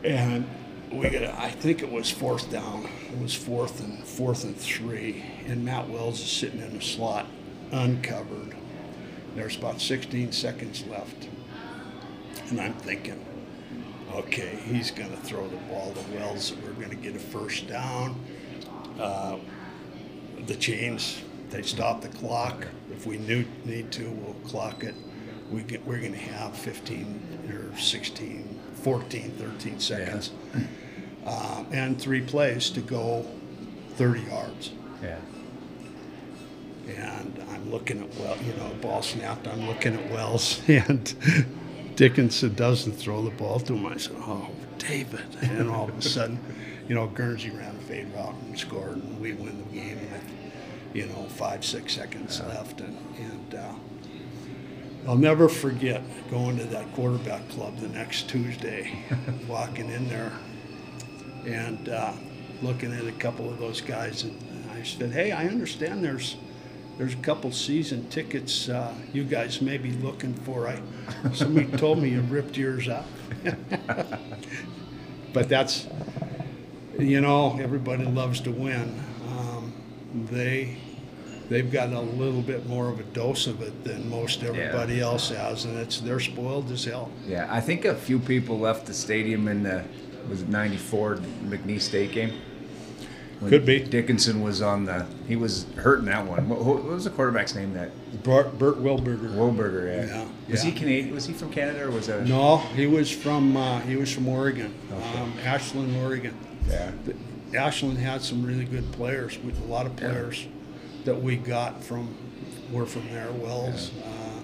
[0.05, 0.48] and
[0.92, 2.88] we got I think it was fourth down.
[3.12, 7.26] It was fourth and fourth and three, and Matt Wells is sitting in the slot,
[7.72, 8.55] uncovered.
[9.37, 11.29] There's about 16 seconds left,
[12.48, 13.24] and I'm thinking,
[14.14, 16.53] okay, he's going to throw the ball to Wells.
[16.64, 18.18] We're going to get a first down.
[18.99, 19.37] Uh,
[20.46, 22.66] the chains, they stop the clock.
[22.90, 24.94] If we knew, need to, we'll clock it.
[25.51, 30.31] We get, we're going to have 15 or 16, 14, 13 seconds,
[31.27, 33.27] um, and three plays to go
[33.96, 34.70] 30 yards.
[35.03, 35.18] yeah.
[36.88, 39.46] And I'm looking at well, you know, ball snapped.
[39.46, 41.14] I'm looking at Wells, and
[42.01, 43.85] Dickenson doesn't throw the ball to him.
[43.85, 46.41] I said, "Oh, David!" And all of a sudden,
[46.89, 50.25] you know, Guernsey ran a fade route and scored, and we win the game with,
[50.95, 52.81] you know, five six seconds left.
[52.81, 53.75] And and uh,
[55.07, 59.05] I'll never forget going to that quarterback club the next Tuesday,
[59.47, 60.33] walking in there,
[61.45, 62.15] and uh,
[62.63, 66.37] looking at a couple of those guys, and I said, "Hey, I understand there's."
[67.01, 70.69] There's a couple season tickets uh, you guys may be looking for.
[70.69, 70.83] I
[71.33, 73.07] somebody told me you ripped yours up,
[75.33, 75.89] but that's
[76.99, 79.03] you know everybody loves to win.
[79.31, 79.73] Um,
[80.31, 80.77] they
[81.49, 85.31] they've got a little bit more of a dose of it than most everybody else
[85.31, 87.11] has, and it's they're spoiled as hell.
[87.27, 89.85] Yeah, I think a few people left the stadium in the
[90.29, 92.35] was it '94 McNeese State game.
[93.48, 93.81] Could be.
[93.81, 95.07] Dickenson was on the.
[95.26, 96.48] He was hurting that one.
[96.48, 97.72] What, what was the quarterback's name?
[97.72, 97.90] That
[98.22, 99.35] Bert, Bert Wilberger.
[99.35, 99.87] Wilberger.
[99.87, 100.05] Yeah.
[100.16, 100.70] Yeah, Was yeah.
[100.70, 101.14] he Canadian?
[101.14, 102.26] Was he from Canada or was that?
[102.26, 104.74] No, he was from uh, he was from Oregon,
[105.16, 106.37] um, Ashland, Oregon.
[106.68, 106.90] Yeah.
[107.57, 109.38] Ashland had some really good players.
[109.38, 110.11] We, a lot of Yeah.
[110.11, 110.46] players
[111.07, 112.14] that we got from
[112.70, 113.33] were from there.
[113.33, 113.90] Wells.
[114.05, 114.40] Uh,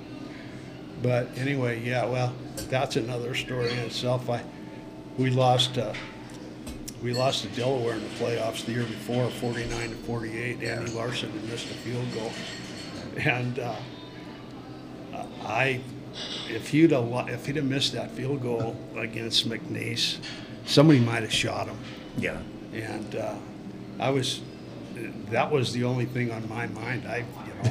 [1.03, 2.07] but anyway, yeah.
[2.07, 2.33] Well,
[2.71, 4.31] that's another story in itself.
[4.31, 4.43] I
[5.19, 5.77] we lost.
[5.77, 5.93] Uh,
[7.07, 10.61] we lost to Delaware in the playoffs the year before, 49 to 48.
[10.65, 12.33] Andy Larson had missed a field goal,
[13.17, 13.77] and uh,
[15.45, 15.83] I,
[16.51, 20.19] if he'd have, if he'd have missed that field goal against McNeese,
[20.65, 21.79] somebody might have shot him.
[22.19, 22.39] Yeah.
[22.73, 23.37] And uh,
[24.01, 24.41] I was,
[25.31, 27.07] that was the only thing on my mind.
[27.07, 27.19] I,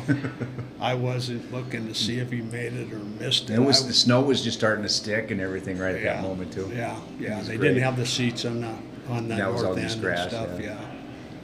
[0.07, 0.29] you know,
[0.79, 3.55] I wasn't looking to see if he made it or missed it.
[3.55, 6.21] It was I the snow was just starting to stick and everything right at that
[6.21, 6.71] moment too.
[6.73, 7.41] Yeah, yeah.
[7.41, 7.67] They great.
[7.67, 8.73] didn't have the seats on the
[9.09, 10.49] on the That was all north end and grass, stuff.
[10.59, 10.65] yeah.
[10.65, 10.85] Yeah,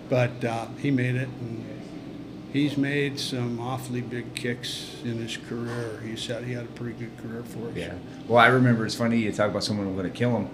[0.10, 1.66] but uh, he made it, and
[2.54, 6.02] he's made some awfully big kicks in his career.
[6.06, 7.76] He said he had a pretty good career for us.
[7.76, 7.94] Yeah.
[8.28, 10.50] Well, I remember it's funny you talk about someone who's going to kill him.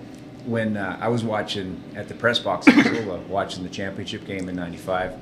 [0.46, 4.48] When uh, I was watching at the press box in Missoula, watching the championship game
[4.48, 5.13] in '95,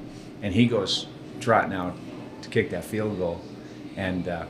[0.44, 1.08] and he goes
[1.40, 1.96] trotting out
[2.44, 3.42] to kick that field goal,
[3.96, 4.46] and uh,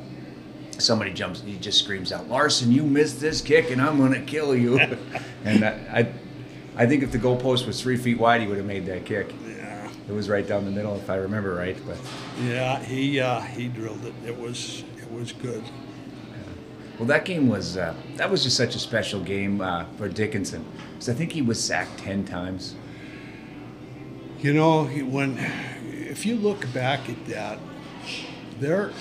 [0.78, 4.21] somebody jumps, he just screams out, "Larson, you missed this kick, and I'm going to
[4.21, 4.78] kill you!"
[5.45, 6.08] and I, I,
[6.77, 9.33] I think if the goalpost was three feet wide, he would have made that kick.
[9.47, 9.89] Yeah.
[10.07, 11.77] It was right down the middle, if I remember right.
[11.88, 11.97] But
[12.43, 14.13] Yeah, he uh, he drilled it.
[14.25, 15.63] It was it was good.
[16.99, 20.65] Well, that game was uh, that was just such a special game uh, for Dickenson
[20.93, 22.75] because I think he was sacked ten times.
[24.39, 25.38] You know, when
[25.91, 27.59] if you look back at that,
[28.59, 28.91] their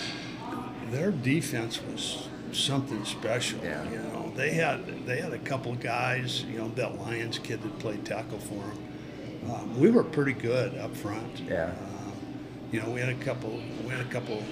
[0.90, 3.60] their defense was something special.
[3.62, 3.88] Yeah.
[3.90, 6.42] You know, they had they had a couple guys.
[6.44, 8.78] You know, that Lions kid that played tackle for them.
[9.50, 11.40] Um, we were pretty good up front.
[11.40, 11.64] Yeah.
[11.66, 12.12] Um,
[12.72, 13.60] you know, we had a couple.
[13.84, 14.42] We had a couple,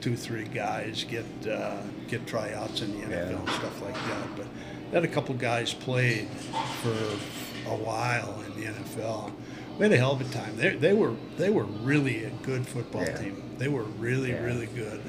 [0.00, 1.76] two, three guys get uh,
[2.08, 3.38] get tryouts in the NFL Yeah.
[3.38, 4.36] and stuff like that.
[4.36, 4.46] But
[4.92, 6.28] had a couple guys played
[6.82, 6.90] for
[7.70, 9.32] a while in the NFL.
[9.78, 10.56] We had a hell of a time.
[10.56, 13.16] They, they were they were really a good football Yeah.
[13.18, 13.42] team.
[13.58, 14.42] They were really Yeah.
[14.44, 15.00] really good.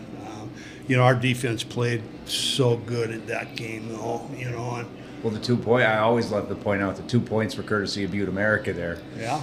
[0.88, 4.30] You know, our defense played so good at that game, though.
[4.36, 4.88] You know, and
[5.21, 8.06] Well, the two point I always love to point out the two points were courtesy
[8.06, 9.41] of Butte America there yeah.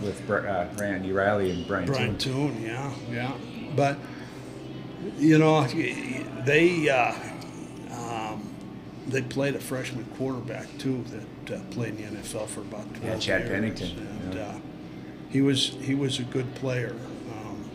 [0.00, 1.86] with, uh, Randy Riley and Brian.
[1.86, 2.54] Brian Toon.
[2.54, 3.32] Toon, yeah, yeah.
[3.76, 3.98] But
[5.18, 7.14] you know, they uh,
[7.92, 8.54] um,
[9.06, 13.04] they played a freshman quarterback too that uh, played in the NFL for about twelve
[13.04, 14.40] Yeah, Chad years, Pennington, and yeah.
[14.40, 14.58] uh,
[15.28, 16.96] he was he was a good player.
[17.30, 17.70] Um,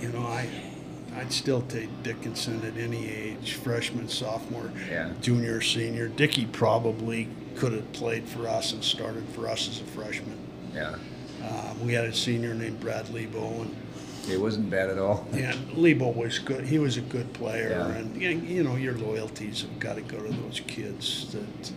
[0.00, 0.48] you know, I.
[1.16, 5.10] I'd still take Dickenson at any age, freshman, sophomore, Yeah.
[5.20, 6.08] junior, senior.
[6.08, 10.36] Dickey probably could have played for us and started for us as a freshman.
[10.74, 10.94] Yeah,
[11.42, 13.76] Uh, we had a senior named Brad Lebo, and,
[14.30, 15.26] it wasn't bad at all.
[15.32, 16.64] and Lebo was good.
[16.66, 17.88] He was a good player, Yeah.
[17.98, 21.72] and you know your loyalties have got to go to those kids that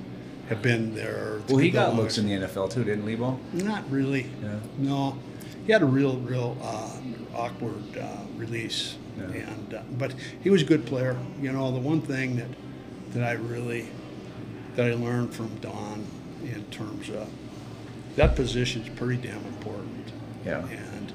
[0.50, 1.40] have been there.
[1.50, 3.40] Well, he got looks in the NFL too, didn't Lebo?
[3.54, 4.28] Not really.
[4.44, 4.60] Yeah.
[4.78, 5.18] No,
[5.66, 6.92] he had a real, real uh,
[7.36, 8.06] awkward uh,
[8.38, 9.24] release, Yeah.
[9.26, 11.18] and uh, but he was a good player.
[11.42, 12.48] You know, the one thing that
[13.12, 13.88] that I really
[14.76, 16.06] that I learned from Don
[16.44, 17.30] in terms of
[18.18, 20.12] that position is pretty damn important.
[20.46, 20.66] Yeah.
[20.68, 21.14] And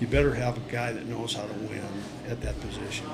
[0.00, 1.82] you better have a guy that knows how to win
[2.28, 3.06] at that position.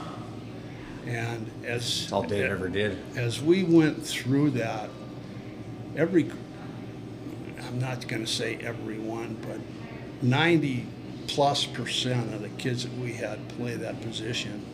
[1.06, 2.98] And as That's all Dave ever did.
[3.16, 4.90] as we went through that,
[5.96, 6.30] every,
[7.66, 9.58] I'm not going to say everyone, but
[10.22, 10.86] 90
[11.28, 14.64] plus percent of the kids that we had play that position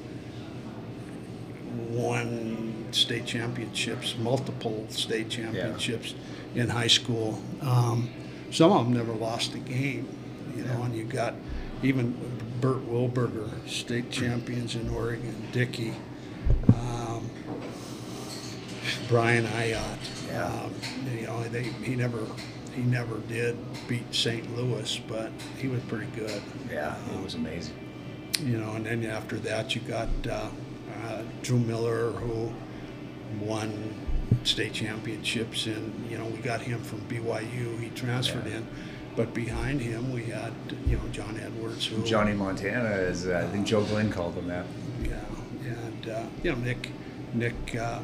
[1.91, 6.15] won state championships, multiple state championships
[6.55, 7.41] in high school.
[7.61, 8.11] Um,
[8.51, 10.09] some of them never lost a game,
[10.57, 11.35] you know, and you got
[11.83, 12.15] even
[12.61, 15.95] Bert Wilberger, state champions in Oregon, Dickey.
[16.69, 17.31] Um,
[19.09, 19.99] Brian Ayat.
[20.29, 20.47] Yeah.
[20.47, 20.75] Um,
[21.15, 22.27] you know, they, he never
[22.75, 23.57] he never did
[23.89, 24.57] beat St.
[24.57, 26.41] Louis, but he was pretty good.
[26.71, 27.75] Yeah, it was amazing.
[28.43, 30.49] You know, and then after that, you got uh,
[31.07, 32.53] uh, Drew Miller, who
[33.45, 33.95] won
[34.45, 37.79] state championships, and you know we got him from BYU.
[37.81, 38.57] He transferred Yeah.
[38.59, 38.67] in,
[39.17, 40.53] but behind him we had
[40.87, 44.49] you know John Edwards, who Johnny Montana is, uh, I think Joe Glenn called him
[44.49, 44.65] that.
[45.05, 45.21] yeah,
[45.67, 46.91] and uh, you know Nick,
[47.35, 48.01] Nick, uh,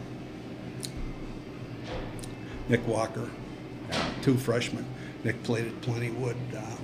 [2.68, 3.28] Nick Walker,
[4.22, 4.84] two freshmen.
[5.24, 6.76] Nick played at Plentywood, uh,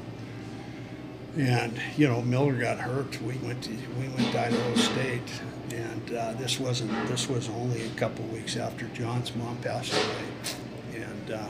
[1.38, 3.20] and you know Miller got hurt.
[3.22, 5.42] We went to we went to Idaho State,
[5.72, 11.02] and uh, this wasn't this was only a couple weeks after John's mom passed away,
[11.04, 11.46] and uh,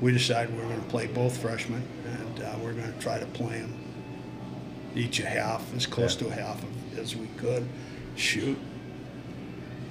[0.00, 3.18] we decided we were going to play both freshmen, and uh, we're going to try
[3.18, 3.74] to play them
[4.94, 6.28] each a half, as close Yeah.
[6.28, 7.68] to a half of, as we could.
[8.16, 8.58] Shoot.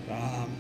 [0.09, 0.51] Um,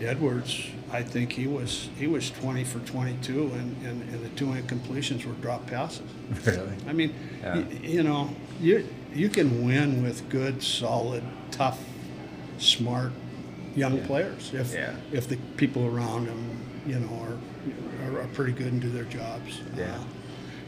[0.00, 4.46] Edwards, I think he was he was 20 for 22, and, and, and the two
[4.46, 6.02] incompletions were drop passes.
[6.46, 6.72] Really?
[6.86, 7.12] I mean,
[7.42, 7.56] Yeah.
[7.56, 8.30] y- you know,
[8.60, 11.78] you you can win with good, solid, tough,
[12.58, 13.12] smart
[13.74, 14.06] young Yeah.
[14.06, 14.94] players if Yeah.
[15.12, 17.36] if the people around them, you know, are
[18.06, 19.60] are, are pretty good and do their jobs.
[19.76, 19.94] Yeah.
[19.94, 20.04] Uh,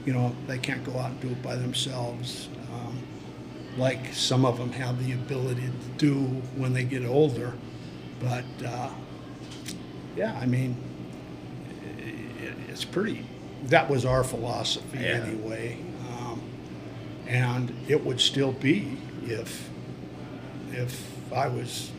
[0.05, 2.49] you know, they can't go out and do it by themselves.
[2.73, 2.99] Um,
[3.79, 6.14] like some of them have the ability to do
[6.57, 7.53] when they get older,
[8.18, 8.91] but uh,
[10.16, 10.76] yeah, I mean,
[11.98, 13.24] it, it's pretty.
[13.64, 15.24] That was our philosophy Yeah.
[15.26, 15.78] anyway,
[16.11, 16.40] um,
[17.28, 19.68] and it would still be if
[20.72, 21.90] if I was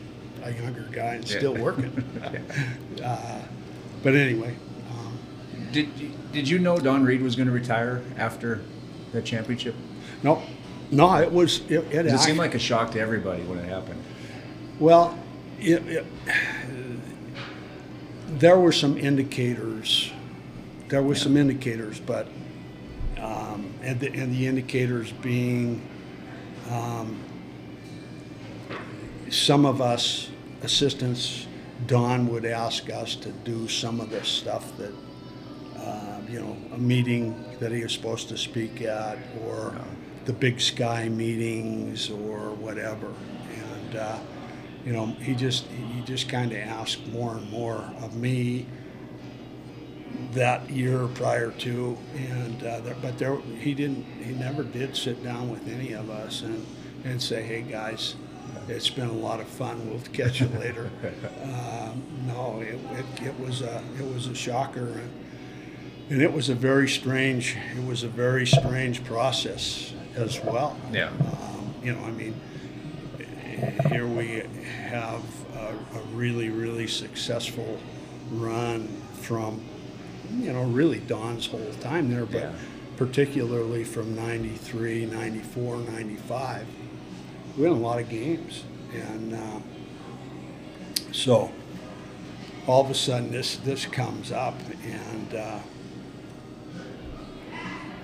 [0.42, 1.62] a younger guy and still Yeah.
[1.62, 2.04] working.
[3.02, 3.40] uh,
[4.02, 4.56] but anyway,
[4.90, 5.18] um,
[5.72, 5.88] Did
[6.32, 8.60] Did you know Don Read was going to retire after
[9.12, 9.74] the championship?
[10.22, 10.42] no,
[10.90, 11.84] no, it was it.
[11.92, 14.02] It, It seemed like a shock to everybody when it happened.
[14.80, 15.16] Well,
[15.60, 16.06] it, it,
[18.38, 20.10] there were some indicators.
[20.88, 22.28] There were some indicators, but
[23.18, 25.80] um, and the and the indicators being
[26.70, 27.22] um,
[29.30, 30.30] some of us
[30.62, 31.46] assistants,
[31.86, 34.92] Don would ask us to do some of the stuff that
[35.78, 39.74] uh, you know a meeting that he was supposed to speak at, or
[40.24, 43.12] the Big Sky meetings, or whatever,
[43.54, 43.96] and.
[43.96, 44.18] Uh,
[44.84, 48.66] you know, he just he just kind of asked more and more of me
[50.32, 55.22] that year prior to, and uh, there, but there he didn't he never did sit
[55.22, 56.66] down with any of us and
[57.04, 58.14] and say, hey guys,
[58.68, 59.88] it's been a lot of fun.
[59.88, 60.90] We'll catch you later.
[61.42, 64.86] um, no, it, it, it was a it was a shocker.
[64.86, 65.10] And,
[66.10, 70.76] and it was a very strange it was a very strange process as well.
[70.92, 71.08] Yeah.
[71.08, 72.38] Um, you know, I mean,
[73.88, 74.42] here we
[74.88, 75.22] have
[75.56, 77.78] a, a really, really successful
[78.30, 78.88] run
[79.20, 79.60] from,
[80.38, 82.52] you know, really Don's whole time there, but Yeah.
[82.96, 86.66] particularly from 93, 94, 95.
[87.56, 88.64] We won a lot of games.
[88.94, 89.60] And uh,
[91.12, 91.50] so
[92.66, 94.54] all of a sudden this, this comes up
[94.84, 95.58] and uh,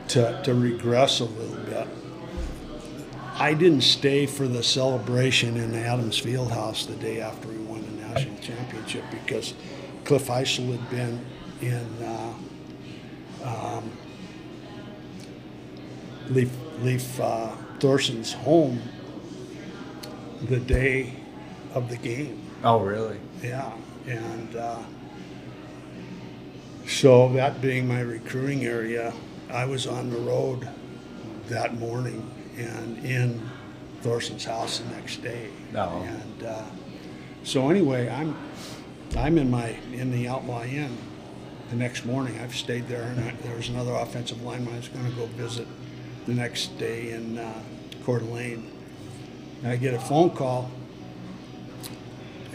[0.08, 1.86] to, to regress a little bit,
[3.40, 7.82] I didn't stay for the celebration in the Adams Fieldhouse the day after we won
[7.82, 9.54] the national championship because
[10.04, 11.24] Cliff Eisel had been
[11.60, 12.34] in uh,
[13.44, 13.92] um,
[16.30, 18.82] Leaf, Leaf uh, Thorson's home
[20.42, 21.14] the day
[21.74, 22.42] of the game.
[22.64, 23.20] Oh, really?
[23.40, 23.72] Yeah,
[24.08, 24.82] and uh,
[26.88, 29.12] so that being my recruiting area,
[29.48, 30.68] I was on the road
[31.46, 32.28] that morning
[32.58, 33.48] and in
[34.02, 35.50] Thorson's house the next day.
[35.74, 36.02] Oh.
[36.02, 36.64] And uh,
[37.44, 38.36] so anyway, I'm
[39.16, 40.96] I'm in my in the Outlaw Inn
[41.70, 42.38] the next morning.
[42.40, 45.26] I've stayed there, and I, there was another offensive lineman I was going to go
[45.26, 45.66] visit
[46.26, 47.62] the next day in uh,
[48.04, 48.70] Coeur d'Alene.
[49.62, 50.70] And I get a phone call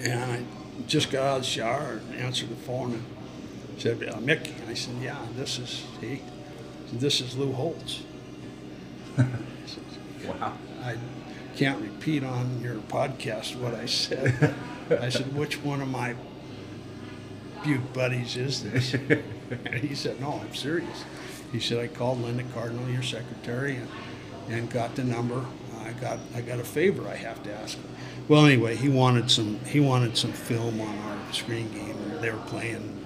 [0.04, 0.44] and I
[0.86, 3.06] just got out of the shower and answered the phone and
[3.78, 4.52] said, uh, Mick.
[4.70, 6.22] I said, yeah, this is he.
[6.90, 8.04] Said, this is Lou Holtz.
[10.28, 10.54] Wow.
[10.84, 10.96] I
[11.56, 14.54] can't repeat on your podcast what I said.
[14.90, 16.16] I said, which one of my
[17.64, 18.94] Butte buddies is this?
[18.94, 21.04] and he said, no, I'm serious.
[21.52, 23.88] He said, I called Linda Cardinal, your secretary, and,
[24.50, 25.46] and got the number.
[25.86, 27.84] I got I got a favor I have to ask her.
[28.30, 31.98] Well, anyway, he wanted some he wanted some film on our screen game.
[32.12, 33.06] And they were playing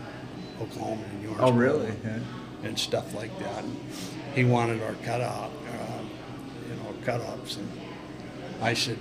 [0.61, 1.41] Oklahoma and New York.
[1.41, 1.91] Oh, really?
[2.03, 2.19] Yeah.
[2.63, 3.63] and stuff like that.
[3.63, 3.77] And
[4.35, 5.51] he wanted our cutout,
[7.11, 7.55] cut-ups.
[7.55, 7.69] And
[8.61, 8.97] I said,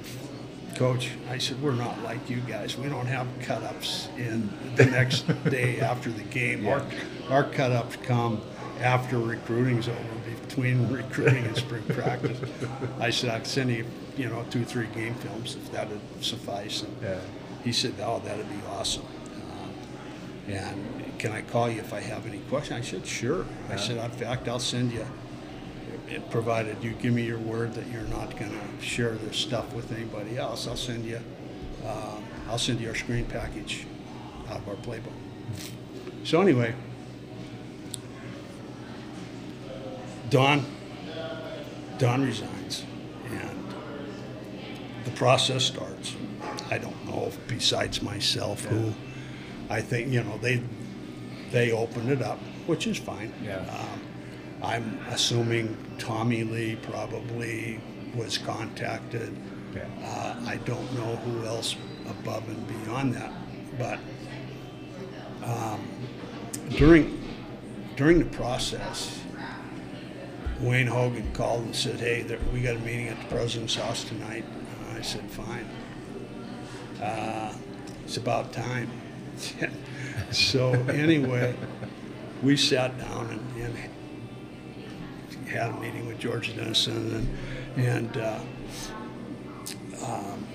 [0.76, 2.78] Coach, I said, we're not like you guys.
[2.78, 6.68] We don't have cut-ups in the next day after the game.
[6.68, 6.82] Our,
[7.30, 8.40] our cut-ups come
[8.80, 9.98] after recruiting's over,
[10.46, 12.38] between recruiting and spring practice.
[13.00, 13.84] I said, I'd send you,
[14.16, 16.82] you know, two, three game films if that would suffice.
[16.82, 17.18] And Yeah.
[17.64, 19.04] he said, oh, that'd be awesome.
[19.50, 22.78] Uh, and can I call you if I have any questions?
[22.78, 23.46] I said, sure.
[23.68, 25.06] I said, in fact, I'll send you,
[26.30, 29.92] provided you give me your word that you're not going to share this stuff with
[29.92, 30.66] anybody else.
[30.66, 31.20] I'll send you,
[31.84, 32.16] uh,
[32.48, 33.86] I'll send you our screen package
[34.48, 35.12] out of our playbook.
[36.24, 36.74] So anyway,
[40.30, 40.64] Don,
[41.98, 42.84] Don resigns,
[43.30, 43.74] and
[45.04, 46.16] the process starts.
[46.70, 48.92] I don't know besides myself who
[49.70, 50.62] I think you know they
[51.50, 53.32] they opened it up, which is fine.
[53.42, 53.58] Yeah.
[53.58, 54.00] Um,
[54.62, 57.80] I'm assuming Tommy Lee probably
[58.14, 59.36] was contacted.
[60.02, 61.76] Uh, I don't know who else
[62.08, 63.32] above and beyond that,
[63.78, 63.98] but
[65.44, 65.86] um,
[66.70, 67.22] during
[67.96, 69.20] during the process,
[70.60, 74.04] Wayne Hogan called and said, "Hey, there, we got a meeting at the president's house
[74.04, 74.44] tonight."
[74.94, 75.68] I said, "Fine."
[77.02, 77.52] Uh,
[78.04, 78.90] it's about time.
[80.30, 81.54] so anyway,
[82.42, 83.76] we sat down and, and,
[85.56, 87.28] had a meeting with George Dennison
[87.76, 88.40] and, and uh,
[90.04, 90.46] um,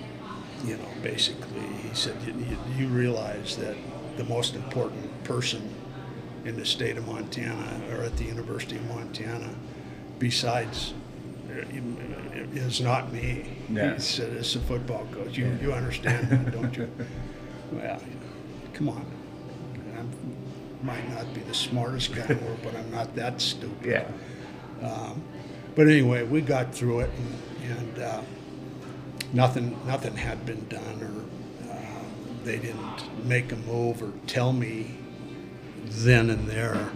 [0.64, 3.76] you know, basically he said, you, you, you realize that
[4.18, 5.74] the most important person
[6.46, 9.54] in the state of Montana or at the University of Montana,
[10.20, 10.94] besides
[11.50, 11.64] uh,
[12.54, 13.46] is not me.
[13.70, 13.94] Yeah.
[13.96, 15.38] He said, "It's a football coach.
[15.38, 16.90] You, you understand that, don't you?"
[17.72, 18.02] well,
[18.74, 19.06] come on.
[19.98, 23.86] I might not be the smartest guy in the world, but I'm not that stupid.
[23.86, 24.08] Yeah.
[24.82, 25.24] Um,
[25.76, 28.22] but anyway, we got through it, and, and uh,
[29.34, 32.04] nothing nothing had been done, or uh,
[32.44, 34.98] they didn't make a move or tell me
[35.86, 36.90] then and there.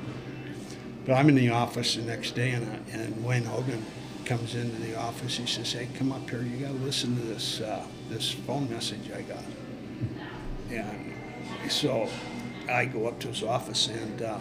[1.05, 3.85] But I'm in the office the next day, and, I, and Wayne Hogan
[4.25, 5.37] comes into the office.
[5.37, 6.41] He says, "Hey, come up here.
[6.41, 9.43] You got to listen to this uh, this phone message I got."
[10.71, 11.13] And
[11.69, 12.09] so
[12.67, 14.39] I go up to his office, and uh,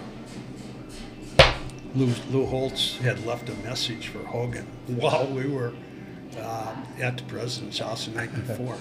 [1.95, 5.73] Lou, Lou Holtz had left a message for Hogan while we were
[6.39, 8.77] uh, at the president's house the night before,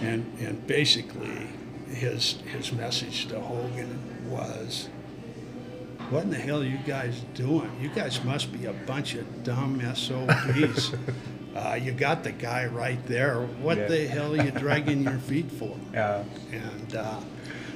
[0.00, 1.48] and and basically
[1.88, 3.98] his his message to Hogan
[4.30, 4.88] was,
[6.10, 7.70] "What in the hell are you guys doing?
[7.80, 10.94] You guys must be a bunch of dumb SOBs.
[11.56, 13.40] uh, you got the guy right there.
[13.40, 13.88] What Yeah.
[13.88, 16.22] the hell are you dragging your feet for?" Yeah.
[16.52, 17.18] And uh,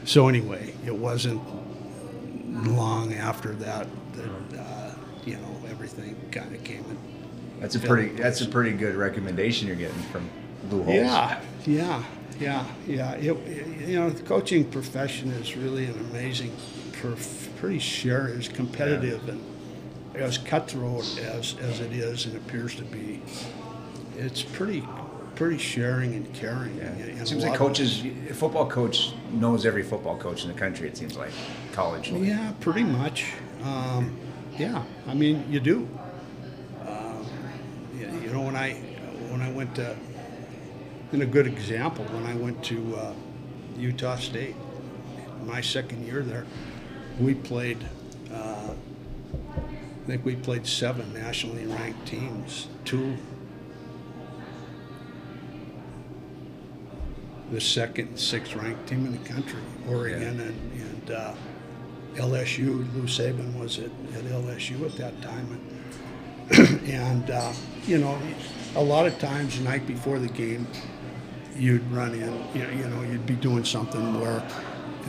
[0.05, 1.43] so anyway, it wasn't
[2.65, 4.95] long after that that uh,
[5.25, 6.99] you know everything kind of came in.
[7.61, 8.09] That's a pretty.
[8.15, 10.29] That's a pretty good recommendation you're getting from
[10.71, 10.97] Lou Holtz.
[10.99, 12.03] Yeah, yeah,
[12.39, 13.13] yeah, yeah.
[13.13, 16.53] It, it- you know, the coaching profession is really an amazing,
[16.93, 19.41] prof- pretty sure is competitive and
[20.17, 23.23] as cutthroat as, as it is and appears to be.
[24.17, 24.83] It's pretty,
[25.37, 26.77] pretty sharing and caring.
[26.79, 26.91] Yeah.
[26.95, 30.89] It seems like coaches, a football coach knows every football coach in the country.
[30.89, 31.31] It seems like
[31.73, 32.11] college.
[32.11, 33.27] Yeah, pretty much.
[33.67, 34.17] Um,
[34.59, 35.89] yeah, I mean, you do.
[36.87, 37.27] Um,
[37.99, 38.75] you, you know, when I
[39.31, 39.97] when I went to,
[41.13, 43.13] and a good example, when I went to uh,
[43.77, 44.55] Utah State,
[45.45, 46.47] my second year there,
[47.19, 47.85] we played.
[48.33, 48.71] Uh,
[49.55, 52.69] I think we played seven nationally ranked teams.
[52.85, 53.17] Two.
[57.51, 61.35] The second, sixth ranked team in the country, Oregon and, and uh,
[62.17, 62.93] LSU.
[62.95, 65.61] Lou Saban was at, at LSU at that time,
[66.51, 67.53] and, and uh,
[67.87, 68.19] you know,
[68.75, 70.67] a lot of times the night before the game,
[71.57, 72.21] you'd run in.
[72.55, 74.43] You know, you know, you'd be doing something where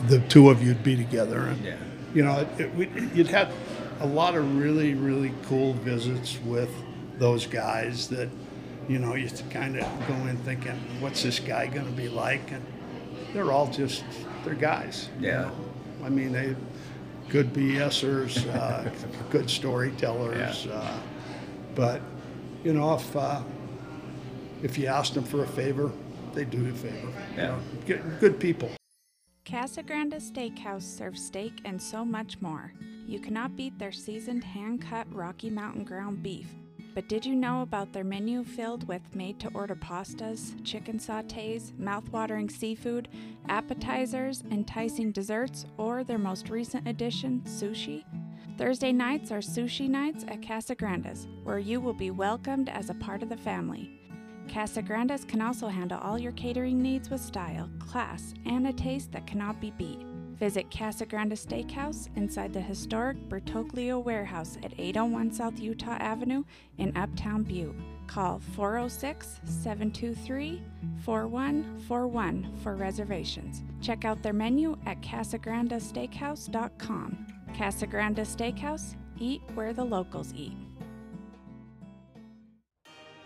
[0.08, 1.76] the two of you'd be together, and Yeah.
[2.14, 3.52] you know, it, it, you'd have
[4.00, 6.70] a lot of really, really cool visits with
[7.18, 8.28] those guys that,
[8.88, 12.52] you know, you kind of go in thinking, what's this guy going to be like?
[12.52, 12.64] And
[13.34, 14.04] they're all just,
[14.44, 15.08] they're guys.
[15.20, 15.40] you Yeah.
[15.42, 15.52] know.
[16.04, 16.54] I mean, they
[17.28, 18.90] good BSers, uh,
[19.30, 20.66] good storytellers.
[20.66, 21.00] Uh,
[21.74, 22.00] but,
[22.64, 23.42] you know, if, uh,
[24.62, 25.92] if you ask them for a favor,
[26.34, 26.96] they do you a favor.
[27.06, 27.46] You Yeah.
[27.48, 28.70] know, good, good people.
[29.44, 32.72] Casa Grande Steakhouse serves steak and so much more.
[33.06, 36.48] You cannot beat their seasoned hand cut Rocky Mountain ground beef.
[36.98, 41.72] But did you know about their menu filled with made to order pastas, chicken sautés,
[41.78, 43.06] mouth-watering seafood,
[43.48, 48.02] appetizers, enticing desserts, or their most recent addition, sushi?
[48.58, 52.94] Thursday nights are sushi nights at Casa Grande's, where you will be welcomed as a
[52.94, 53.92] part of the family.
[54.52, 59.12] Casa Grandes can also handle all your catering needs with style, class, and a taste
[59.12, 60.07] that cannot be beat.
[60.38, 66.44] Visit Casa Grande Steakhouse inside the historic Bertoglio Warehouse at 801 South Utah Avenue
[66.78, 67.74] in Uptown Butte.
[68.06, 70.62] Call 406 723
[71.04, 73.64] 4141 for reservations.
[73.80, 77.26] Check out their menu at casagrandesteakhouse.com.
[77.56, 80.52] Casa Grande Steakhouse, eat where the locals eat.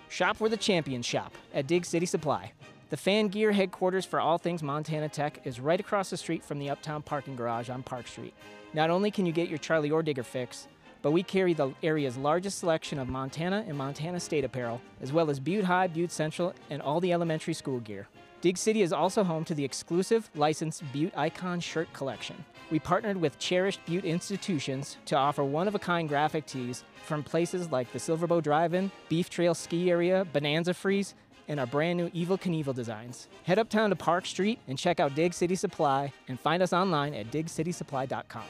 [0.09, 2.53] Shop where the champions shop at Dig City Supply.
[2.93, 6.59] The fan gear headquarters for all things Montana Tech is right across the street from
[6.59, 8.35] the Uptown parking garage on Park Street.
[8.75, 10.69] Not only can you get your Charlie or Digger fix,
[11.01, 15.31] but we carry the area's largest selection of Montana and Montana State apparel, as well
[15.31, 18.09] as Butte High, Butte Central, and all the elementary school gear.
[18.43, 22.45] Dig City is also home to the exclusive licensed Butte Icon shirt collection.
[22.71, 27.23] We partnered with cherished Butte institutions to offer one of a kind graphic tees from
[27.23, 31.15] places like the Silverbow Drive In, Beef Trail Ski Area, Bonanza Freeze,
[31.53, 33.29] and our brand new Evil Knievel designs.
[33.45, 37.15] Head uptown to Park Street and check out Dig City Supply and find us online
[37.15, 38.43] at digcitysupply.com.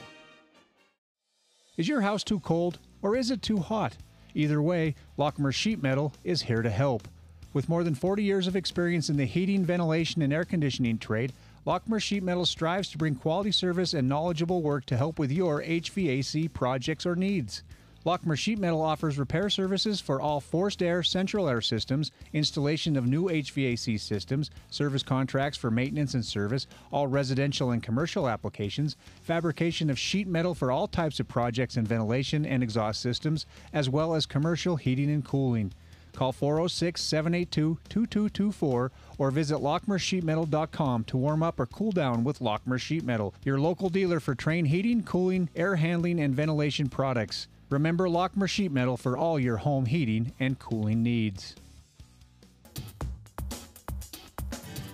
[1.75, 3.97] Is your house too cold or is it too hot?
[4.33, 7.07] Either way, Lockmer Sheet Metal is here to help.
[7.51, 11.33] With more than 40 years of experience in the heating, ventilation, and air conditioning trade,
[11.67, 15.61] Lockmer Sheet Metal strives to bring quality service and knowledgeable work to help with your
[15.61, 17.63] HVAC projects or needs.
[18.05, 23.07] Lockmer Sheet Metal offers repair services for all forced air central air systems, installation of
[23.07, 29.89] new HVAC systems, service contracts for maintenance and service, all residential and commercial applications, fabrication
[29.89, 34.13] of sheet metal for all types of projects in ventilation and exhaust systems, as well
[34.15, 35.71] as commercial heating and cooling.
[36.11, 42.79] Call 406 782 2224 or visit lockmersheetmetal.com to warm up or cool down with Lockmer
[42.79, 47.47] Sheet Metal, your local dealer for Trane heating, cooling, air handling, and ventilation products.
[47.73, 51.55] Remember Lockmer Sheet Metal for all your home heating and cooling needs.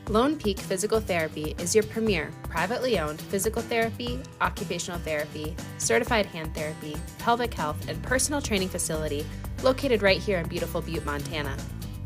[0.07, 6.55] Lone Peak Physical Therapy is your premier privately owned physical therapy, occupational therapy, certified hand
[6.55, 9.25] therapy, pelvic health, and personal training facility
[9.61, 11.57] located right here in beautiful Butte, Montana.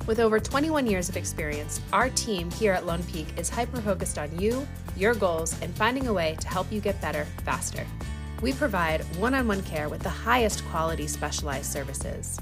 [0.07, 4.17] With over 21 years of experience, our team here at Lone Peak is hyper focused
[4.17, 4.67] on you,
[4.97, 7.85] your goals, and finding a way to help you get better faster.
[8.43, 12.37] We provide one on one care with the highest quality specialized services.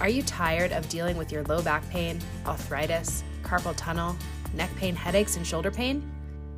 [0.00, 4.14] Are you tired of dealing with your low back pain, arthritis, carpal tunnel,
[4.54, 6.08] neck pain, headaches, and shoulder pain?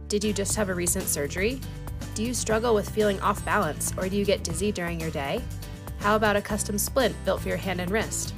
[0.09, 1.59] Did you just have a recent surgery?
[2.15, 5.41] Do you struggle with feeling off balance or do you get dizzy during your day?
[6.01, 8.35] How about a custom splint built for your hand and wrist?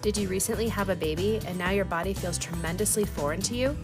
[0.00, 3.76] Did you recently have a baby and now your body feels tremendously foreign to you?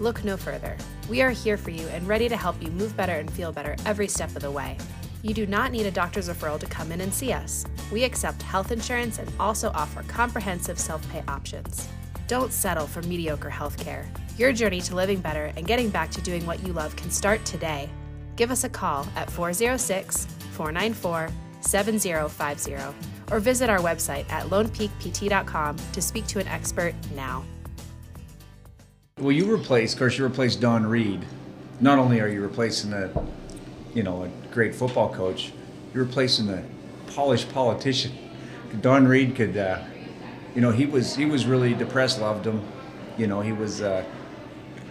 [0.00, 0.76] Look no further.
[1.08, 3.76] We are here for you and ready to help you move better and feel better
[3.86, 4.76] every step of the way.
[5.22, 7.66] You do not need a doctor's referral to come in and see us.
[7.92, 11.88] We accept health insurance and also offer comprehensive self pay options.
[12.26, 14.06] Don't settle for mediocre healthcare.
[14.38, 17.44] Your journey to living better and getting back to doing what you love can start
[17.44, 17.90] today.
[18.36, 21.28] Give us a call at 406 494
[21.60, 22.76] 7050
[23.30, 27.44] or visit our website at lonepeakpt.com to speak to an expert now.
[29.18, 31.26] Well, you replaced, of course, you replaced Don Read.
[31.80, 33.10] Not only are you replacing a,
[33.92, 35.52] you know, a great football coach,
[35.94, 36.64] you're replacing a
[37.12, 38.12] polished politician.
[38.80, 39.82] Don Read could, uh,
[40.54, 42.20] you know, he was he was really depressed.
[42.20, 42.62] Loved him,
[43.18, 43.40] you know.
[43.40, 43.82] He was.
[43.82, 44.04] Uh,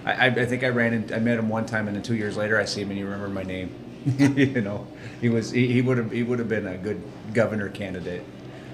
[0.06, 2.38] I, I think I ran in, I met him one time, and then two years
[2.38, 3.74] later I see him, and he remembered my name.
[4.18, 4.88] you know,
[5.22, 7.02] he was he, he would have he would have been a good
[7.34, 8.24] governor candidate.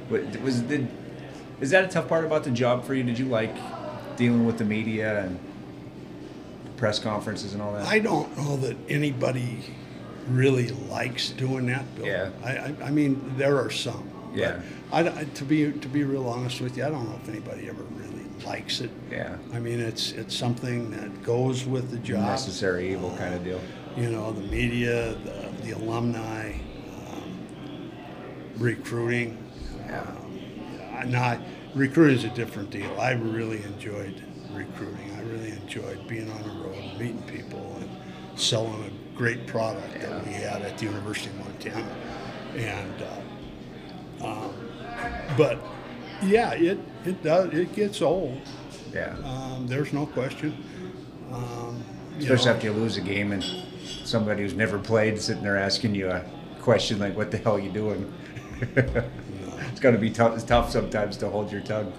[0.10, 0.88] But was did
[1.62, 3.04] is that a tough part about the job for you?
[3.04, 3.56] Did you like
[4.18, 5.40] dealing with the media and
[6.78, 7.88] press conferences and all that?
[7.88, 9.64] I don't know that anybody
[10.28, 11.94] really likes doing that.
[11.96, 12.06] Bill.
[12.06, 12.30] Yeah.
[12.44, 14.10] I, I, I mean, there are some.
[14.34, 14.62] Yeah.
[14.92, 17.70] I, I- to be to be real honest with you, I don't know if anybody
[17.70, 18.90] ever really likes it.
[19.12, 19.38] Yeah.
[19.54, 22.22] I mean, it's it's something that goes with the job.
[22.22, 23.62] Necessary evil kind of deal.
[23.96, 26.52] You know, the media, the, the alumni,
[27.12, 27.40] um,
[28.58, 29.38] recruiting.
[29.90, 30.40] Um,
[30.98, 31.40] I- now,
[31.76, 32.90] recruiting is a different deal.
[33.00, 34.22] I really enjoyed
[34.54, 35.12] recruiting.
[35.18, 37.90] I really enjoyed being on the road, and meeting people, and
[38.40, 41.96] selling a great product that we had at the University of Montana.
[42.56, 43.04] And
[44.22, 44.54] uh, um,
[45.38, 45.60] but
[46.24, 48.40] yeah, it it does it gets old.
[48.94, 49.16] Yeah.
[49.24, 50.56] Um, there's no question.
[51.32, 51.84] Um,
[52.18, 53.44] Especially know, after you lose a game and
[54.04, 56.24] somebody who's never played sitting there asking you a
[56.62, 58.14] question like, "What the hell are you doing?"
[58.76, 60.36] it's got to be tough.
[60.36, 61.92] It's tough sometimes to hold your tongue.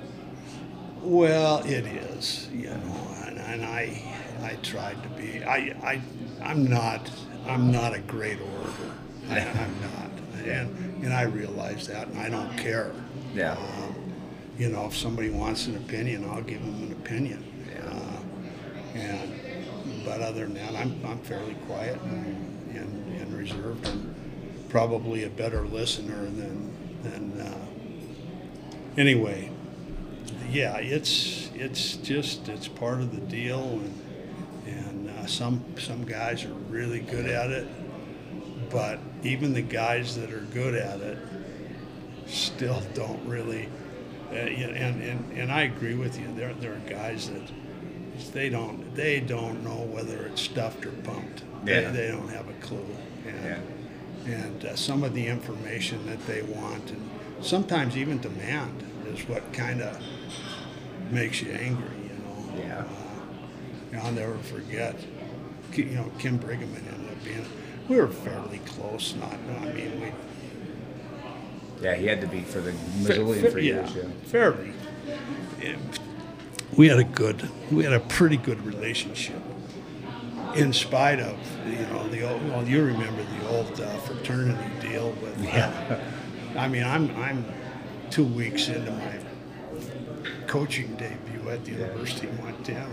[1.02, 4.02] Well, it is, you know, and, and I,
[4.42, 5.44] I tried to be.
[5.44, 6.00] I, I,
[6.46, 7.10] I'm not,
[7.48, 8.94] I'm not a great orator.
[9.28, 12.92] I, I'm not, and and I realize that, and I don't care.
[13.34, 13.52] Yeah.
[13.52, 14.12] Um,
[14.56, 17.44] you know, if somebody wants an opinion, I'll give them an opinion.
[17.84, 24.14] Uh, and but other than that, I'm I'm fairly quiet and, and, and reserved, and
[24.68, 26.72] probably a better listener than
[27.02, 27.40] than.
[27.40, 27.66] Uh,
[28.96, 29.50] anyway,
[30.52, 34.05] yeah, it's it's just it's part of the deal, and
[35.26, 37.66] uh, some some guys are really good at it,
[38.70, 41.18] but even the guys that are good at it
[42.26, 43.68] still don't really.
[44.30, 46.32] Uh, yeah, and, and and I agree with you.
[46.34, 47.42] There there are guys that
[48.32, 51.42] they don't they don't know whether it's stuffed or pumped.
[51.64, 51.90] Yeah.
[51.90, 52.86] They, they don't have a clue.
[53.26, 53.62] And,
[54.26, 57.10] and uh, some of the information that they want and
[57.40, 60.00] sometimes even demand is what kind of
[61.10, 62.58] makes you angry, you know.
[62.58, 62.84] Yeah.
[64.02, 64.96] I'll never forget.
[65.76, 67.44] You know, Kim Briggeman ended up being.
[67.88, 69.14] We were fairly close.
[69.14, 70.12] Not, I mean, we.
[71.82, 73.94] Yeah, he had to be for the Missoulian for years.
[73.94, 74.72] Yeah, fairly.
[76.76, 79.40] We had a good, we had a pretty good relationship.
[80.54, 85.10] In spite of, you know, the old, well, you remember the old uh, fraternity deal
[85.22, 85.38] with.
[85.44, 86.00] Yeah.
[86.56, 87.44] I mean, I'm I'm
[88.10, 89.18] two weeks into my
[90.46, 92.88] coaching debut at the University of Montana,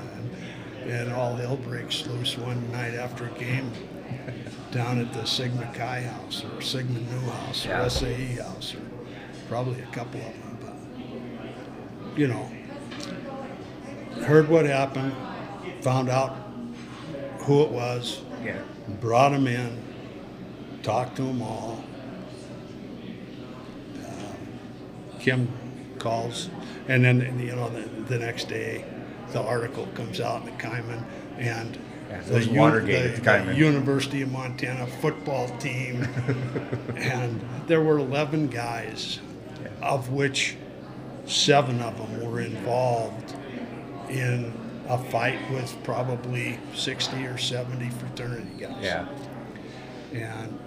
[0.87, 3.71] and, all hell breaks loose one night after a game
[4.71, 7.85] down at the Sigma Chi house or Sigma Nu house Yeah.
[7.85, 8.81] or SAE house or
[9.47, 12.49] probably a couple of them, but you know,
[14.25, 15.13] heard what happened,
[15.81, 16.37] found out
[17.41, 18.57] who it was, Yeah.
[19.01, 19.77] brought them in,
[20.81, 21.83] talked to them all.
[24.05, 25.47] Um, Kim
[25.99, 26.49] calls,
[26.87, 28.85] and then you know the, the next day,
[29.33, 31.03] the article comes out in the Kaimin,
[31.37, 31.77] and
[32.09, 33.55] Yeah, the, Watergate the the.
[33.55, 36.07] University of Montana football team,
[36.95, 39.19] and there were 11 guys,
[39.81, 40.55] of which
[41.25, 43.33] seven of them were involved
[44.09, 44.53] in
[44.89, 48.75] a fight with probably 60 or 70 fraternity guys.
[48.81, 49.07] Yeah.
[50.13, 50.59] And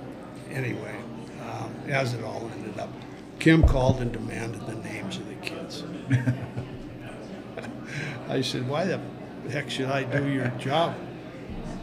[0.50, 0.96] anyway,
[1.42, 2.90] um, as it all ended up,
[3.38, 5.84] Kim called and demanded the names of the kids.
[8.28, 9.00] I said, Why the
[9.50, 10.94] heck should I do your job?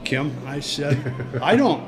[0.04, 0.98] Kim, I said,
[1.42, 1.82] I don't,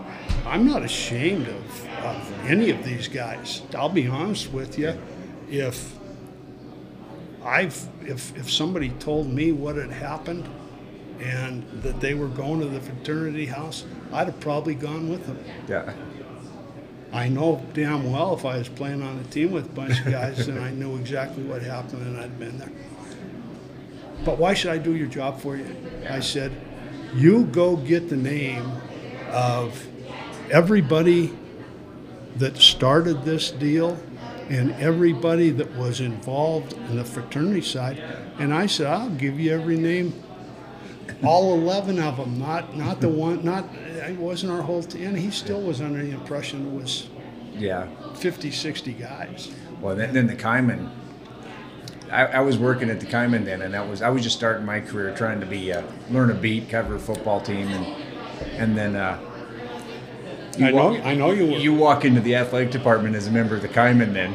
[0.46, 3.62] I'm not ashamed of, of any of these guys.
[3.76, 4.98] I'll be honest with you.
[5.50, 5.96] If
[7.44, 10.48] I've, if, if somebody told me what had happened
[11.20, 15.44] and that they were going to the fraternity house, I'd have probably gone with them.
[15.68, 15.94] Yeah.
[17.12, 20.12] I know damn well if I was playing on a team with a bunch of
[20.12, 22.72] guys and I knew exactly what happened and I'd been there.
[24.24, 25.76] But why should I do your job for you?
[26.10, 26.52] I said,
[27.14, 28.72] you go get the name
[29.32, 29.86] of
[30.52, 31.34] everybody
[32.38, 33.98] that started this deal
[34.50, 38.02] and everybody that was involved in the fraternity side.
[38.40, 40.22] And I said, I'll give you every name,
[41.24, 45.08] all 11 of them, not, not the one, not, it wasn't our whole team.
[45.08, 47.08] And he still was under the impression it was
[47.58, 47.88] Yeah.
[48.16, 49.52] 50, 60 guys.
[49.82, 50.90] Well, then, then the Kaimin.
[52.16, 54.66] I, I was working at the Kaimin then, and that was I was just starting
[54.66, 57.86] my career trying to be uh, learn a beat, cover a football team, and
[58.58, 59.20] and then uh,
[60.60, 61.58] I know- I know you were.
[61.58, 64.34] You walk into the athletic department as a member of the Kaimin then,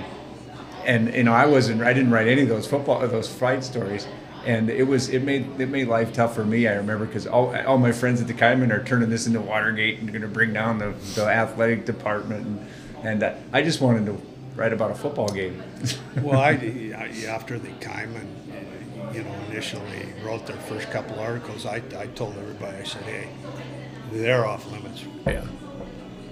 [0.85, 4.07] and you know I wasn't I didn't write any of those football those fight stories,
[4.45, 6.69] and it was it made it made life tough for me.
[6.69, 9.99] I remember because all, all my friends at the Kaimin are turning this into Watergate
[10.01, 12.67] and going to bring down the, the athletic department, and
[13.03, 14.21] and uh, I just wanted to
[14.57, 15.63] write about a football game.
[16.23, 16.51] well, I,
[16.97, 18.27] I after the Kaimin,
[19.15, 23.29] you know, initially wrote their first couple articles, I, I told everybody, I said, hey,
[24.13, 25.05] they're off limits.
[25.27, 25.45] Yeah.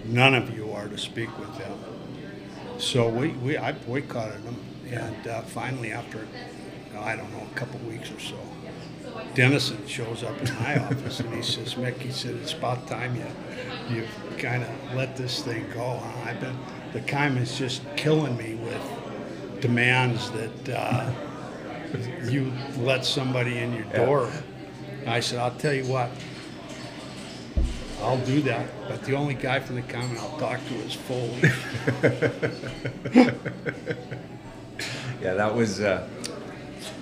[0.05, 1.79] None of you are to speak with them.
[2.79, 4.57] So we, we I boycotted them,
[4.91, 6.27] and uh, finally, after
[6.97, 8.37] I don't know a couple weeks or so,
[9.35, 13.17] Dennison shows up in my office and he says, Mick, he said, it's about time
[13.17, 13.25] you
[13.91, 14.07] you
[14.39, 15.97] kind of let this thing go.
[15.97, 16.31] Huh?
[16.31, 16.57] I've been
[16.93, 21.11] the Kaimin's just killing me with demands that uh,
[22.29, 24.05] you let somebody in your Yeah.
[24.05, 24.31] door.
[25.07, 26.11] I said, I'll tell you what,
[28.03, 31.41] I'll do that, but the only guy from the Kaimin I'll talk to is Foley.
[35.21, 36.07] yeah, that was uh,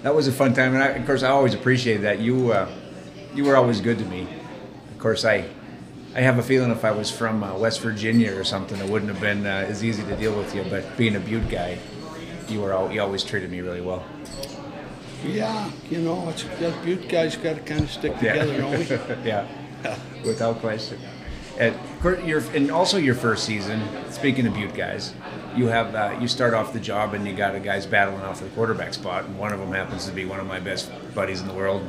[0.02, 2.68] that was a fun time, and I, of course I always appreciated that you uh,
[3.34, 4.26] you were always good to me.
[4.92, 5.44] Of course, I
[6.16, 9.12] I have a feeling if I was from uh, West Virginia or something, it wouldn't
[9.12, 10.64] have been uh, as easy to deal with you.
[10.70, 11.78] But being a Butte guy,
[12.48, 14.02] you were al- you always treated me really well.
[15.22, 18.32] yeah, you know, it's, that Butte guys got to kind of stick Yeah.
[18.44, 19.24] together, don't we?
[19.28, 19.46] yeah,
[20.24, 20.98] without question.
[21.58, 21.74] And,
[22.26, 23.82] your, and also your first season.
[24.10, 25.12] Speaking of Butte guys,
[25.54, 28.40] you have uh, you start off the job and you got a guys battling off
[28.40, 31.42] the quarterback spot, and one of them happens to be one of my best buddies
[31.42, 31.86] in the world,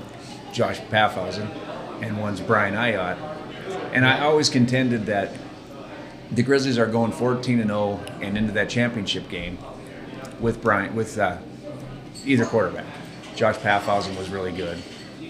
[0.51, 1.47] Josh Paffhausen,
[2.01, 3.36] and one's Brian Ayot.
[3.97, 5.31] And I always contended that
[6.31, 9.57] the Grizzlies are going 14 and 0 and into that championship game
[10.39, 11.39] with Brian with uh,
[12.23, 12.85] either quarterback.
[13.35, 14.77] Josh Paffhausen was really good,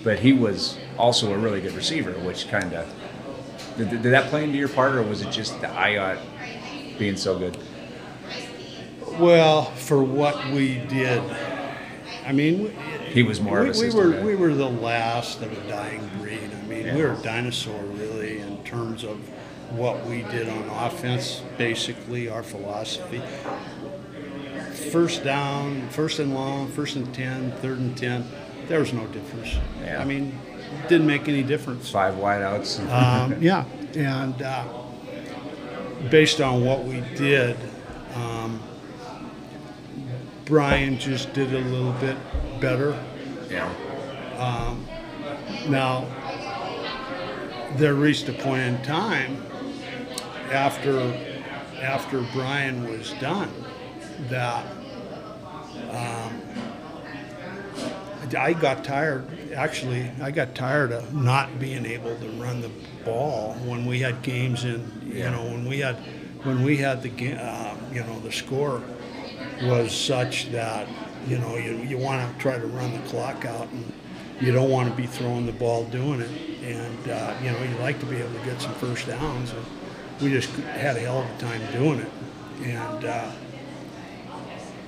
[0.04, 2.94] but he was also a really good receiver, which kind of
[3.78, 6.20] did, did that play into your part, or was it just the Ayot
[7.00, 7.58] being so good?
[9.18, 11.24] Well, for what we did,
[12.26, 12.70] I mean, we-
[13.14, 14.24] He was more we, of a we were guy.
[14.26, 16.52] we were the last of a dying breed.
[16.54, 18.17] I mean, we were a dinosaur really
[18.68, 19.18] terms of
[19.72, 21.42] what we did on offense.
[21.58, 23.22] Basically, our philosophy:
[24.92, 28.28] first down, first and long, first and ten, third and ten.
[28.68, 29.56] There was no difference.
[29.82, 30.02] Yeah.
[30.02, 30.38] I mean,
[30.90, 31.90] didn't make any difference.
[31.90, 32.80] Five wideouts.
[32.92, 33.66] um, yeah,
[33.96, 34.66] and uh,
[36.10, 37.56] based on what we did,
[38.16, 38.62] um,
[40.46, 42.18] Brian just did a little bit
[42.60, 43.02] better.
[43.50, 43.70] Yeah.
[44.38, 44.86] Um,
[45.70, 46.06] now,
[47.78, 49.44] there reached a point in time
[50.52, 51.00] after
[51.82, 53.52] after Brian was done
[54.30, 54.66] that
[55.92, 56.42] um,
[58.38, 59.26] I got tired.
[59.54, 62.72] Actually, I got tired of not being able to run the
[63.06, 64.92] ball when we had games in.
[65.06, 65.30] You Yeah.
[65.32, 65.96] know, when we had
[66.44, 68.82] when we had the ga- uh, you know the score
[69.64, 70.88] was such that
[71.28, 73.92] you know you, you want to try to run the clock out and
[74.40, 76.30] you don't want to be throwing the ball doing it
[76.64, 79.66] and uh, you know you like to be able to get some first downs and
[80.22, 82.12] we just had a hell of a time doing it
[82.64, 83.32] and uh,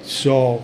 [0.01, 0.63] so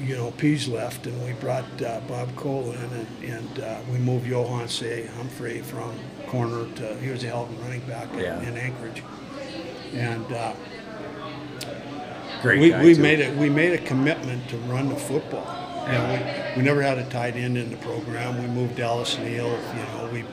[0.00, 3.98] you know Pease left and we brought uh, Bob Cole in and, and uh, we
[3.98, 5.92] moved Johan Say Humphrey from
[6.28, 8.40] corner to he was a hell of a running back in- Yeah.
[8.42, 9.02] in Anchorage
[9.94, 10.52] and uh,
[12.42, 13.02] Great we, we too.
[13.02, 13.36] made it.
[13.36, 15.59] We made a commitment to run the football.
[15.86, 18.40] Know, we, we never had a tight end in the program.
[18.40, 19.48] We moved Dallas Neil.
[19.48, 20.24] You know, we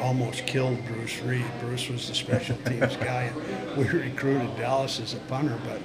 [0.00, 1.44] almost killed Bruce Read.
[1.60, 5.58] Bruce was the special teams guy, and we recruited Dallas as a punter.
[5.66, 5.80] But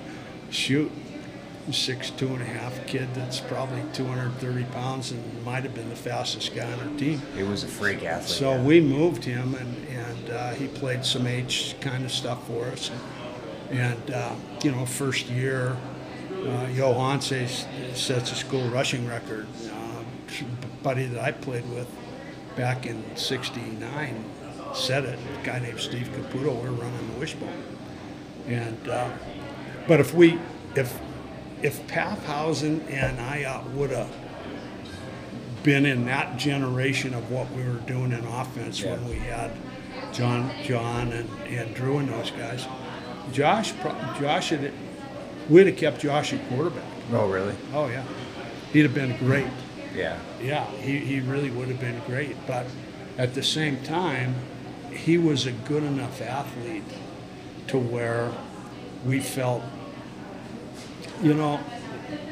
[0.50, 0.92] shoot,
[1.72, 5.96] six two and a half kid that's probably 230 pounds and might have been the
[5.96, 7.22] fastest guy on our team.
[7.36, 8.30] He was a freak athlete.
[8.30, 8.64] So yeah.
[8.64, 12.92] we moved him, and, and uh, he played some H kind of stuff for us.
[13.70, 15.76] And, and uh, you know, first year,
[16.46, 17.20] uh,
[17.94, 19.48] sets a school rushing record.
[19.66, 20.04] Uh,
[20.84, 21.88] buddy that I played with
[22.56, 24.26] back in '69
[24.74, 25.20] said it.
[25.42, 26.62] A guy named Steve Caputo.
[26.62, 27.64] We are running the wishbone.
[28.48, 29.10] And uh,
[29.88, 30.40] but if we
[30.76, 31.00] if
[31.62, 34.14] if Paffhausen and I would have
[35.64, 38.92] been in that generation of what we were doing in offense Yeah.
[38.94, 39.52] when we had
[40.14, 42.68] John, John, and, and Drew and those guys.
[43.34, 43.72] Josh,
[44.20, 44.72] Josh had,
[45.50, 46.84] we'd have kept Josh at quarterback.
[47.12, 47.56] Oh, really?
[47.74, 48.04] Oh yeah,
[48.74, 49.48] he'd have been great.
[49.96, 50.20] Yeah.
[50.42, 52.36] Yeah, he, he really would have been great.
[52.46, 52.66] But
[53.18, 54.36] at the same time,
[54.92, 56.84] he was a good enough athlete
[57.68, 58.32] to where
[59.06, 59.64] we felt,
[61.22, 61.60] you know,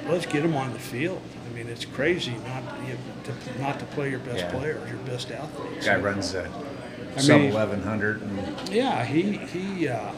[0.08, 1.22] let's get him on the field.
[1.50, 2.64] I mean, it's crazy not
[3.24, 4.52] to, to not to play your best Yeah.
[4.52, 5.86] players, your best athletes.
[5.86, 6.50] Guy runs a
[7.16, 8.22] I sub mean- 1100.
[8.22, 10.12] And, Yeah, he he, uh,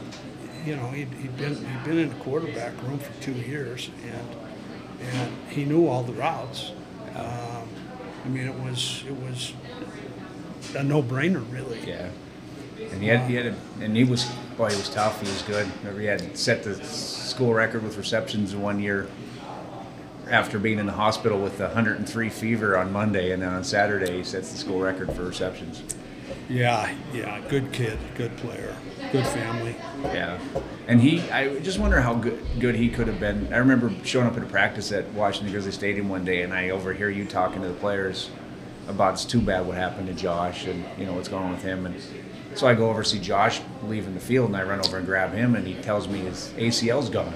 [0.65, 4.27] you know, he'd, he'd been he'd been in the quarterback room for two years, and
[5.01, 6.71] and he knew all the routes.
[7.15, 7.67] Um,
[8.25, 9.53] I mean, it was it was
[10.75, 11.79] a no-brainer, really.
[11.87, 12.09] yeah.
[12.91, 14.25] And he had, he had a, and he was,
[14.57, 15.21] boy, he was tough.
[15.21, 15.65] He was good.
[15.79, 19.07] Remember, he had set the school record with receptions in one year
[20.29, 24.23] after being in the hospital with 103 fever on Monday, and then on Saturday he
[24.23, 25.83] sets the school record for receptions.
[26.49, 28.75] Yeah, yeah, good kid, good player,
[29.15, 29.75] good family.
[30.03, 30.39] Yeah,
[30.87, 33.53] and he, I just wonder how good good he could have been.
[33.53, 36.69] I remember showing up at a practice at Washington Grizzly Stadium one day, and I
[36.71, 38.29] overhear you talking to the players
[38.87, 41.63] about it's too bad what happened to Josh, and you know what's going on with
[41.63, 41.95] him, and
[42.55, 45.33] so I go over see Josh leaving the field, and I run over and grab
[45.33, 47.33] him, and he tells me his ACL's gone.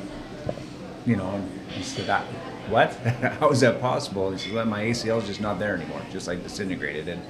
[1.05, 2.25] You know, and he said, "I-
[2.67, 2.93] "What?
[3.39, 6.43] how is that possible?" He said, "Well, my ACL's just not there anymore, just like
[6.43, 7.21] disintegrated." And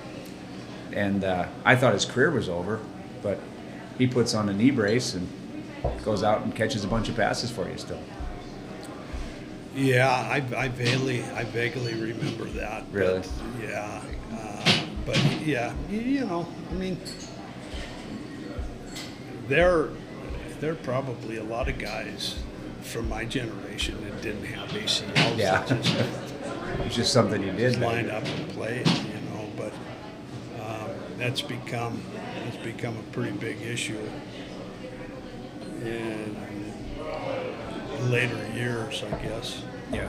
[0.91, 2.79] and uh, I thought his career was over,
[3.21, 3.39] but
[3.99, 5.29] he puts on a knee brace and
[6.03, 8.01] goes out and catches a bunch of passes for you still.
[9.75, 12.85] Yeah, I, I vaguely I vaguely remember that.
[12.91, 13.21] Really?
[13.61, 14.01] yeah,
[14.33, 16.97] uh, but yeah, you, know, I mean,
[19.47, 19.89] there
[20.59, 22.39] there are probably a lot of guys
[22.81, 25.37] from my generation that didn't have ACLs.
[25.37, 25.63] Yeah.
[25.67, 25.95] just
[26.85, 27.79] It's just something you did.
[27.79, 29.49] line up and play, you know.
[29.57, 29.73] But
[30.61, 32.01] um, that's become
[32.63, 33.97] become a pretty big issue
[35.83, 36.35] in
[38.09, 39.61] later years, I guess.
[39.91, 40.07] Yeah.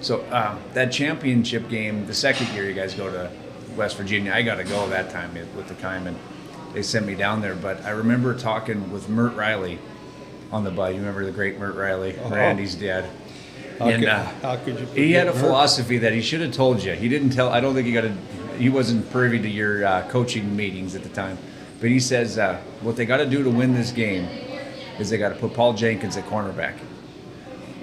[0.00, 3.30] So um, that championship game, the second year you guys go to
[3.76, 6.14] West Virginia, I got to go that time with the Kaimin.
[6.72, 9.78] They sent me down there, but I remember talking with Mert Riley
[10.52, 10.90] on the bus.
[10.92, 12.34] You remember the great Mert Riley, Uh-huh.
[12.34, 13.06] Randy's dad.
[13.78, 15.40] How and could- uh, how could you he had a Mert?
[15.40, 16.92] philosophy that he should have told you.
[16.92, 17.48] He didn't tell.
[17.48, 18.14] I don't think he got a.
[18.58, 21.36] He wasn't privy to your uh, coaching meetings at the time,
[21.80, 24.24] but he says uh, what they got to do to win this game
[24.98, 26.74] is they got to put Paul Jenkins at cornerback.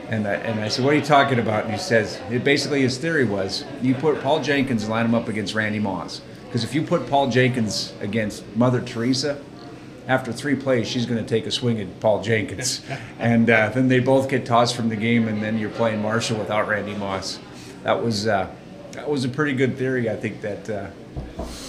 [0.10, 1.64] And I, and I said, what are you talking about?
[1.64, 5.16] And he says, it basically his theory was you put Paul Jenkins and line him
[5.16, 6.22] up against Randy Moss.
[6.46, 9.42] Because if you put Paul Jenkins against Mother Teresa,
[10.08, 12.82] after three plays, she's going to take a swing at Paul Jenkins.
[13.20, 16.38] and uh, then they both get tossed from the game, and then you're playing Marshall
[16.38, 17.40] without Randy Moss.
[17.84, 18.54] That was, uh,
[18.92, 20.88] That was a pretty good theory, I think, that uh,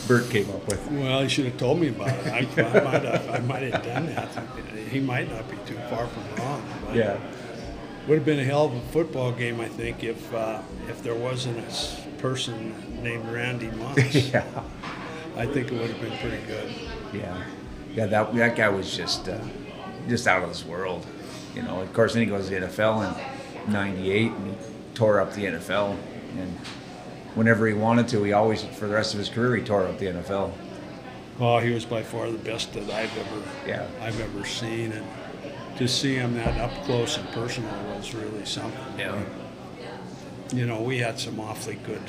[0.06, 0.86] Bert came up with.
[0.90, 2.26] Well, he should have told me about it.
[2.26, 4.28] I, I, might, have, I might have done that.
[4.90, 6.62] He might not be too far from wrong.
[6.86, 7.18] But Yeah.
[8.06, 11.14] Would have been a hell of a football game, I think, if uh, if there
[11.14, 13.96] wasn't a person named Randy Moss.
[14.14, 14.44] yeah.
[15.36, 16.70] I think it would have been pretty good.
[17.14, 17.42] Yeah,
[17.94, 18.06] yeah.
[18.06, 19.38] That that guy was just uh,
[20.06, 21.06] just out of this world.
[21.54, 21.80] You know.
[21.80, 23.08] Of course, then he goes to the NFL
[23.66, 24.54] in '98 and he
[24.94, 25.96] tore up the NFL.
[26.38, 26.58] And
[27.34, 29.98] whenever he wanted to, he always, for the rest of his career, he tore up
[29.98, 30.52] the NFL.
[31.40, 33.86] Oh, he was by far the best that I've ever Yeah.
[34.00, 35.06] I've ever seen, and
[35.78, 38.98] to see him that up close and personal was really something.
[38.98, 39.20] Yeah.
[40.52, 42.02] You know, we had some awfully good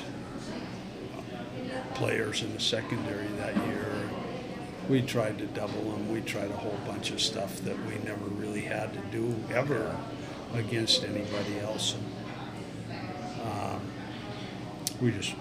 [1.96, 3.86] players in the secondary that year.
[4.88, 6.12] We tried to double them.
[6.12, 9.98] We tried a whole bunch of stuff that we never really had to do ever
[10.54, 11.96] against anybody else.
[11.96, 13.02] And,
[13.52, 13.75] um,
[15.02, 15.36] we just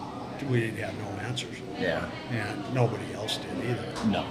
[0.48, 1.56] we didn't have no answers.
[1.78, 2.08] Yeah.
[2.30, 4.08] And nobody else did either.
[4.08, 4.26] No,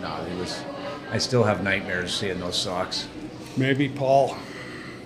[0.00, 0.24] no.
[0.24, 0.62] He was.
[1.10, 3.08] I still have nightmares seeing those socks.
[3.56, 4.36] Maybe Paul.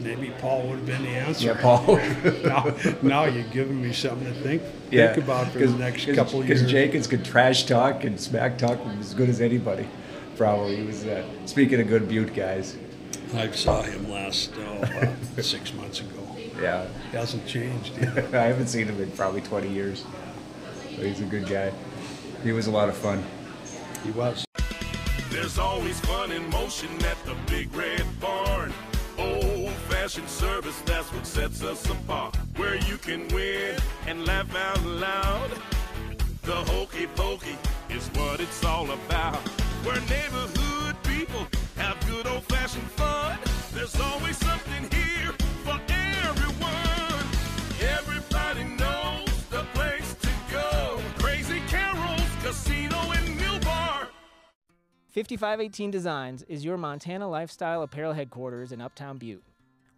[0.00, 1.46] Maybe Paul would have been the answer.
[1.46, 1.96] Yeah, Paul.
[2.44, 6.40] now, now you're giving me something to think Yeah, think about for the next couple
[6.40, 6.72] Because years.
[6.72, 9.88] Jenkins could trash talk and smack talk as good as anybody.
[10.36, 11.04] Probably he was.
[11.04, 12.76] Uh, speaking of good Butte guys.
[13.34, 16.21] I saw him last oh, uh, six months ago.
[16.60, 16.86] Yeah.
[17.10, 17.92] He hasn't changed.
[18.34, 20.04] I haven't seen him in probably 20 years.
[20.96, 21.72] So he's a good guy.
[22.42, 23.24] He was a lot of fun.
[24.04, 24.44] He was.
[25.30, 28.72] There's always fun in motion at the Big Red Barn.
[29.18, 32.36] Old fashioned service, that's what sets us apart.
[32.56, 33.76] Where you can win
[34.06, 35.50] and laugh out loud.
[36.42, 37.56] The hokey pokey
[37.88, 39.36] is what it's all about.
[39.84, 41.46] Where neighborhood people
[41.76, 43.38] have good old fashioned fun.
[43.72, 44.61] There's always something
[55.12, 59.44] 5518 Designs is your Montana lifestyle apparel headquarters in Uptown Butte.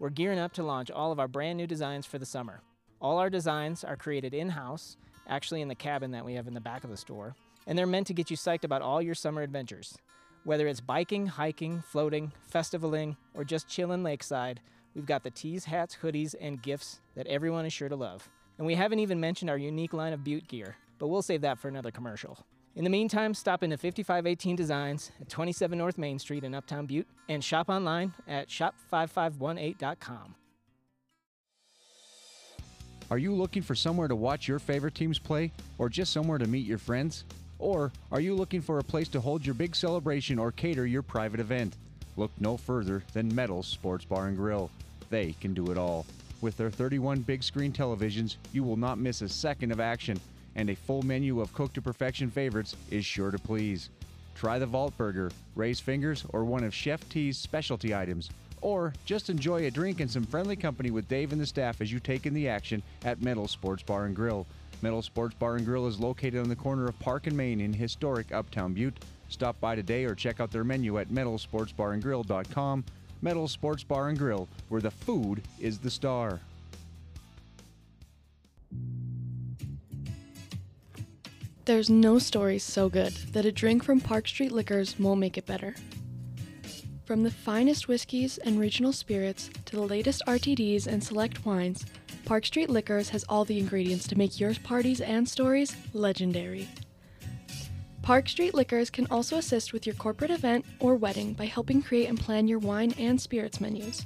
[0.01, 2.63] We're gearing up to launch all of our brand new designs for the summer.
[3.01, 4.97] All our designs are created in house,
[5.29, 7.37] actually in the cabin that we have in the back of the store,
[7.69, 9.97] and they're meant to get you psyched about all your summer adventures.
[10.43, 14.59] Whether it's biking, hiking, floating, festivaling, or just chilling lakeside,
[14.97, 18.29] we've got the tees, hats, hoodies, and gifts that everyone is sure to love.
[18.59, 21.61] And we haven't even mentioned our unique line of Butte gear, but we'll save that
[21.61, 22.37] for another commercial.
[22.77, 27.07] In the meantime, stop into 5518 Designs at 27 North Main Street in Uptown Butte
[27.29, 30.35] and shop online at shop5518.com.
[33.11, 36.49] Are you looking for somewhere to watch your favorite teams play, or just somewhere to
[36.49, 37.25] meet your friends?
[37.61, 41.03] Or are you looking for a place to hold your big celebration or cater your
[41.03, 41.77] private event?
[42.17, 44.69] Look no further than Metals Sports Bar and Grill.
[45.11, 46.07] They can do it all.
[46.41, 50.19] With their 31 big screen televisions, you will not miss a second of action,
[50.57, 53.91] and a full menu of cooked to perfection favorites is sure to please.
[54.35, 58.31] Try the Vault Burger, raised fingers, or one of Chef T's specialty items.
[58.61, 61.93] Or just enjoy a drink and some friendly company with Dave and the staff as
[61.93, 64.47] you take in the action at Metal Sports Bar and Grill.
[64.83, 67.73] Metal Sports Bar and Grill is located on the corner of Park and Main in
[67.73, 69.05] historic Uptown Butte.
[69.29, 72.85] Stop by today or check out their menu at metalsportsbarandgrill.com.
[73.23, 76.41] Metal Sports Bar and Grill, where the food is the star.
[81.67, 85.47] There's no story so good that a drink from Park Street Liquors won't make it
[85.47, 85.75] better.
[87.07, 91.87] From the finest whiskeys and regional spirits to the latest RTDs and select wines,
[92.27, 96.69] Park Street Liquors has all the ingredients to make your parties and stories legendary.
[98.03, 102.11] Park Street Liquors can also assist with your corporate event or wedding by helping create
[102.11, 104.05] and plan your wine and spirits menus.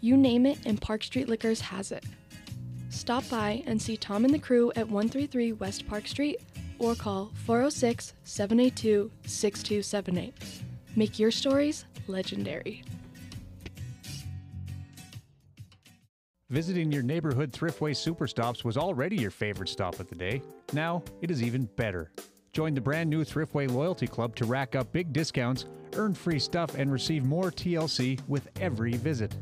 [0.00, 2.04] You name it, and Park Street Liquors has it.
[2.94, 6.40] Stop by and see Tom and the crew at 133 West Park Street
[6.78, 10.32] or call 406 782 6278.
[10.94, 12.84] Make your stories legendary.
[16.50, 20.40] Visiting your neighborhood Thriftway Superstops was already your favorite stop of the day.
[20.72, 22.12] Now it is even better.
[22.52, 26.76] Join the brand new Thriftway Loyalty Club to rack up big discounts, earn free stuff,
[26.76, 29.34] and receive more TLC with every visit.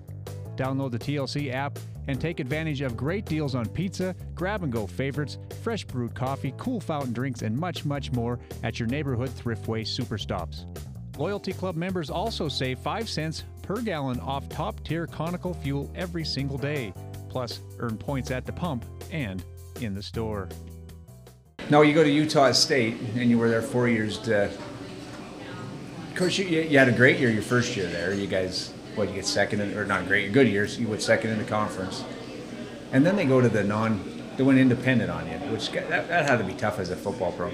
[0.56, 1.78] Download the TLC app
[2.08, 6.52] and take advantage of great deals on pizza, grab and go favorites, fresh brewed coffee,
[6.56, 10.66] cool fountain drinks, and much, much more at your neighborhood Thriftway Superstops.
[11.18, 16.24] Loyalty Club members also save 5 cents per gallon off top tier Conoco fuel every
[16.24, 16.92] single day.
[17.28, 19.42] Plus, earn points at the pump and
[19.80, 20.48] in the store.
[21.70, 24.18] Now, you go to Utah State and you were there four years.
[24.18, 28.12] To, of course, you, you had a great year your first year there.
[28.12, 30.78] You guys, what, you get second, in, or not great, good years.
[30.78, 32.04] You went second in the conference.
[32.92, 36.28] And then they go to the non they went independent on you, which that, that
[36.28, 37.52] had to be tough as a football pro.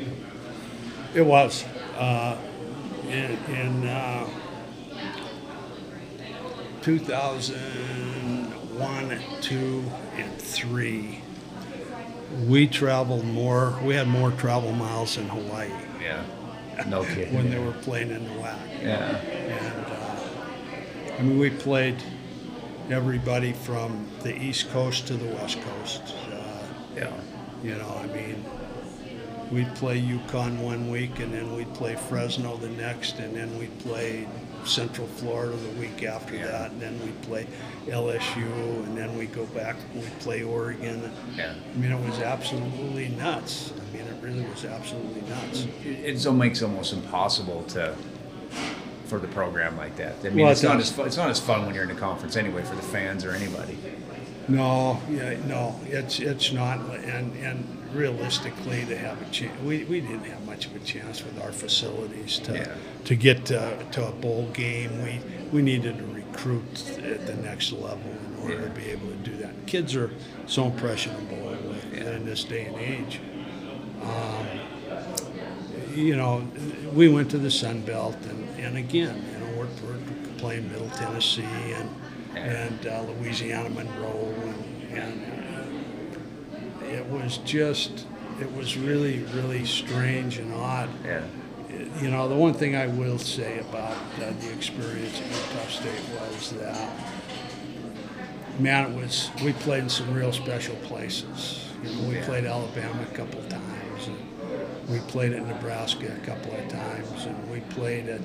[1.14, 1.64] It was.
[1.97, 2.36] Uh,
[3.09, 4.28] in in uh,
[6.82, 9.84] 2001, 2,
[10.16, 11.20] and 3,
[12.47, 13.78] we traveled more.
[13.82, 15.70] We had more travel miles in Hawaii.
[16.01, 16.22] Yeah.
[16.86, 17.34] No kidding.
[17.34, 18.82] when they were playing in the WAC.
[18.82, 19.16] Yeah.
[19.16, 19.97] And uh,
[21.18, 21.96] I mean, we played
[22.90, 26.14] everybody from the East Coast to the West Coast.
[26.32, 26.62] Uh,
[26.94, 27.12] yeah.
[27.64, 28.44] You know, I mean,
[29.50, 33.76] we'd play UConn one week, and then we'd play Fresno the next, and then we'd
[33.80, 34.28] play
[34.64, 37.48] Central Florida the week after that, and then we'd play
[37.86, 41.10] LSU, and then we'd go back, and we'd play Oregon.
[41.36, 41.52] Yeah.
[41.52, 43.72] I mean, it was absolutely nuts.
[43.72, 45.66] I mean, it really was absolutely nuts.
[45.84, 47.96] It, it so makes it almost impossible to
[49.09, 50.16] for the program like that.
[50.22, 51.94] I mean, Well, it's not as fun, it's not as fun when you're in a
[51.94, 53.78] conference anyway for the fans or anybody.
[54.46, 60.00] No, yeah, no, it's it's not, and and realistically, to have a chance, we, we
[60.00, 62.74] didn't have much of a chance with our facilities to Yeah.
[63.04, 65.02] to get to, to a bowl game.
[65.02, 65.20] We
[65.52, 69.36] we needed to recruit at the next level in order to be able to do
[69.38, 69.52] that.
[69.66, 70.11] Kids are
[70.46, 71.54] so impressionable
[71.92, 73.20] in this day and age.
[74.02, 74.46] Um,
[75.94, 76.46] you know,
[76.94, 80.90] we went to the Sun Belt, and, and again, you know, we're, we're playing Middle
[80.90, 81.42] Tennessee
[81.74, 81.88] and
[82.36, 84.32] and uh, Louisiana Monroe,
[84.92, 86.16] and, and
[86.82, 88.06] uh, it was just,
[88.40, 90.88] it was really, really strange and odd.
[91.04, 91.24] Yeah.
[92.00, 96.00] You know, the one thing I will say about uh, the experience at Utah State
[96.20, 96.90] was that,
[98.61, 101.64] man, it was, we played in some real special places.
[101.82, 102.24] You know, we Yeah.
[102.24, 103.64] played Alabama a couple times,
[104.89, 108.20] we played at Nebraska a couple of times, and we played at,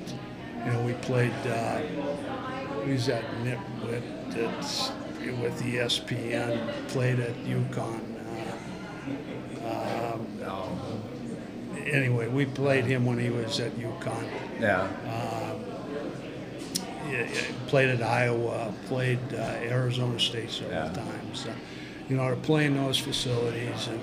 [0.64, 1.80] you know, we played, uh,
[3.06, 4.90] that nitwit that's
[5.40, 8.00] with E ESPN, played at UConn.
[9.64, 10.18] Uh,
[10.50, 11.02] um,
[11.86, 14.26] Anyway, we played him when he was at UConn.
[14.58, 14.82] Yeah.
[14.82, 15.64] Um,
[17.10, 21.46] yeah, yeah, played at Iowa, played uh, Arizona State several times.
[21.46, 21.52] Uh,
[22.08, 24.00] you know, to play in those facilities and,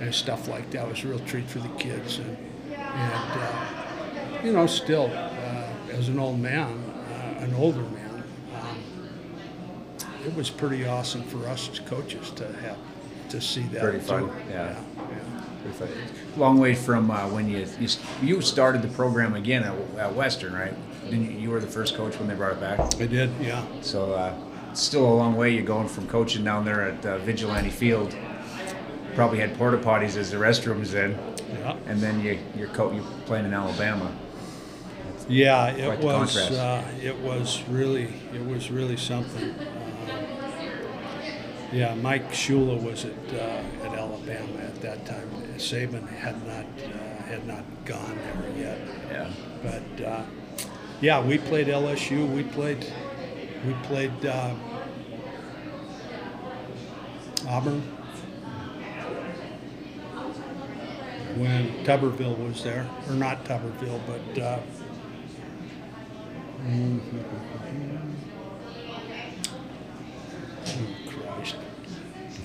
[0.00, 2.18] and stuff like that was a real treat for the kids.
[2.18, 2.36] And,
[2.76, 8.24] and uh, you know, still, uh, as an old man, uh, an older man,
[8.60, 8.78] um,
[10.26, 12.78] it was pretty awesome for us as coaches to have
[13.30, 13.82] to see that.
[13.82, 14.30] Pretty fun.
[14.50, 14.78] Yeah.
[15.62, 15.88] Pretty fun.
[16.36, 17.88] Long way from uh, when you, you
[18.22, 20.74] you started the program again at, at Western, right?
[21.04, 22.80] Didn't you, you were the first coach when they brought it back?
[23.00, 23.64] I did, yeah.
[23.80, 24.34] So uh,
[24.74, 25.54] still a long way.
[25.54, 28.14] You're going from coaching down there at uh, Vigilante Field.
[29.14, 31.16] Probably had porta potties as the restrooms then.
[31.52, 31.76] Yeah.
[31.86, 34.12] And then you you're co- you're playing in Alabama.
[35.28, 36.36] Yeah, it was.
[36.36, 38.12] Uh, it was really.
[38.34, 39.50] It was really something.
[39.50, 39.56] Um,
[41.72, 45.30] yeah, Mike Shula was at uh, at Alabama at that time.
[45.56, 48.78] Saban had not uh, had not gone there yet.
[49.10, 49.30] Yeah.
[49.62, 50.22] But uh,
[51.00, 52.28] yeah, we played LSU.
[52.34, 52.92] We played.
[53.66, 54.54] We played uh,
[57.48, 57.82] Auburn
[61.36, 64.42] when Tuberville was there, or not Tuberville, but.
[64.42, 64.58] Uh,
[66.66, 67.00] Oh,
[71.06, 71.56] Christ.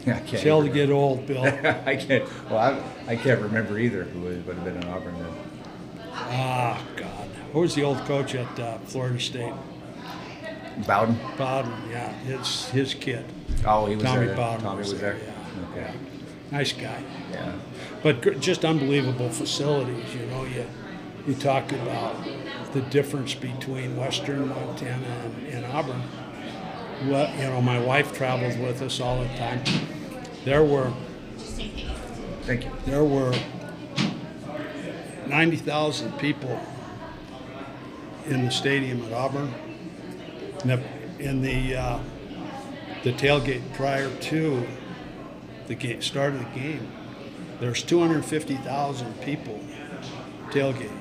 [0.02, 1.44] I can't It's to get old, Bill.
[1.86, 2.50] I can't.
[2.50, 5.34] Well, I, I can't remember either who would would have been in Auburn then.
[6.14, 7.30] Ah, God.
[7.54, 9.54] Who was the old coach at uh, Florida State?
[10.86, 11.18] Bowden.
[11.38, 12.12] Bowden, yeah.
[12.20, 13.26] His his kid.
[13.66, 14.36] Oh, he was Tommy there.
[14.36, 15.18] Bowden Tommy was there.
[15.18, 15.72] Yeah.
[15.72, 15.94] Okay.
[16.52, 17.04] Nice guy.
[17.32, 17.54] Yeah.
[18.02, 20.16] But gr- just unbelievable facilities.
[20.16, 20.66] You know, you
[21.28, 22.16] you talk about
[22.74, 26.02] the difference between Western Montana and, and Auburn.
[27.08, 29.62] Well, you know, my wife travels with us all the time.
[30.44, 30.92] There were.
[32.44, 32.72] Thank you.
[32.86, 33.34] There were
[35.28, 36.60] ninety thousand people
[38.26, 39.54] in the stadium at Auburn.
[40.64, 40.84] In the,
[41.20, 42.00] in the uh,
[43.04, 44.68] the tailgate prior to
[45.70, 46.92] the game, start of the game,
[47.62, 49.60] there's 250,000 people
[50.50, 50.98] tailgating,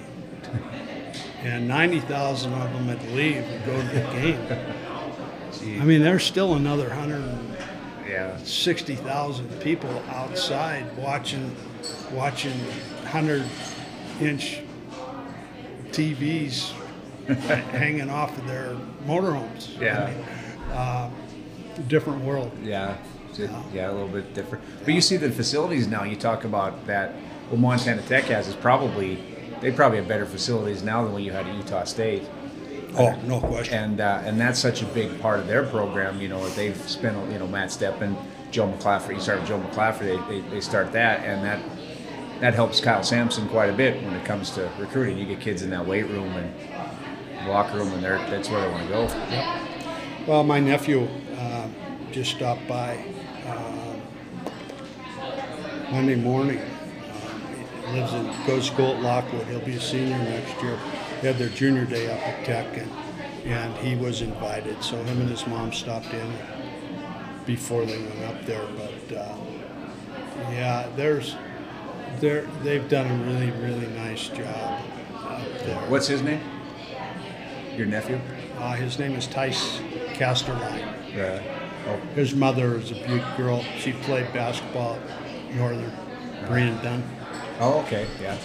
[1.43, 5.81] and 90,000 of them had to leave and go to the game.
[5.81, 7.25] I mean, there's still another hundred
[8.09, 8.37] Yeah.
[8.45, 11.55] sixty thousand people outside watching
[12.13, 12.55] watching
[13.07, 13.45] hundred
[14.21, 14.61] inch
[15.91, 16.71] TVs
[17.73, 18.77] hanging off of their
[19.07, 19.79] motorhomes.
[19.81, 20.05] Yeah.
[20.05, 20.25] I mean,
[20.73, 21.11] uh,
[21.89, 22.53] different world.
[22.63, 22.97] Yeah.
[23.39, 24.65] Yeah, a little bit different.
[24.85, 26.05] But you see the facilities now.
[26.05, 27.13] You talk about that.
[27.51, 29.23] What Montana Tech has is probably
[29.61, 32.23] they probably have better facilities now than what you had at Utah State.
[32.97, 33.75] Oh, no question.
[33.75, 36.21] And uh, and that's such a big part of their program.
[36.21, 38.17] You know, they've spent you know Matt Steppen,
[38.51, 39.15] Joe McClaffery.
[39.15, 41.61] You start with Joe McClaffery, they, they, they start that, and that
[42.41, 45.19] that helps Kyle Samson quite a bit when it comes to recruiting.
[45.19, 48.71] You get kids in that weight room and locker room, and they're that's where they
[48.71, 49.03] want to go.
[49.03, 50.27] Yep.
[50.27, 51.09] Well, my nephew
[51.39, 51.69] uh,
[52.11, 53.05] just stopped by
[55.91, 56.61] Monday morning.
[57.87, 59.47] He lives in goes to school at Lockwood.
[59.47, 60.79] He'll be a senior next year.
[61.23, 62.91] They had their junior day up at Tech, and,
[63.47, 64.83] and he was invited.
[64.83, 66.33] So him and his mom stopped in
[67.47, 68.67] before they went up there.
[68.77, 69.37] But uh,
[70.51, 71.37] yeah, there's
[72.21, 74.83] they're, they've done a really really nice job
[75.15, 75.81] up there.
[75.89, 76.43] What's his name?
[77.77, 78.21] Your nephew?
[78.59, 79.79] Uh, his name is Tice
[80.15, 81.15] Casterline.
[81.15, 81.41] Yeah.
[81.87, 81.97] Oh.
[82.15, 83.63] His mother is a Butte girl.
[83.79, 84.99] She played basketball
[85.55, 85.93] Northern.
[86.47, 87.03] Brian Dunn.
[87.61, 88.37] Oh, okay, yeah.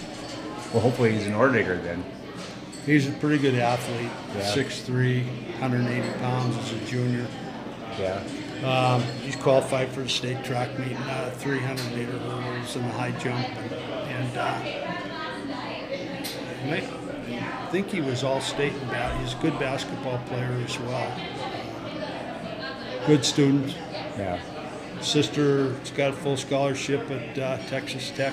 [0.72, 2.04] Well, hopefully he's an Oredigger then.
[2.84, 4.10] He's a pretty good athlete.
[4.34, 4.52] Yeah.
[4.54, 5.24] 6'3",
[5.60, 7.26] 180 pounds as a junior.
[7.98, 8.22] Yeah.
[8.64, 13.12] Um, he's qualified for the state track meet, uh, 300 meter hurdles and the high
[13.12, 13.46] jump,
[14.08, 14.58] and, uh,
[16.66, 19.20] I think he was all state in bat.
[19.20, 21.12] He's a good basketball player as well.
[23.06, 23.76] Good student.
[24.16, 24.40] Yeah.
[25.04, 28.32] Sister's got a full scholarship at uh, Texas Tech.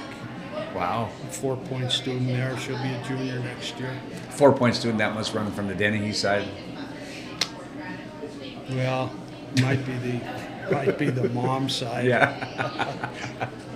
[0.73, 1.09] Wow.
[1.29, 2.57] Four point student there.
[2.57, 3.93] She'll be a junior next year.
[4.29, 6.47] Four point student that must run from the Dennehy side.
[8.69, 9.11] Well,
[9.61, 10.21] might be the
[10.71, 12.05] might be the mom side.
[12.05, 13.09] Yeah.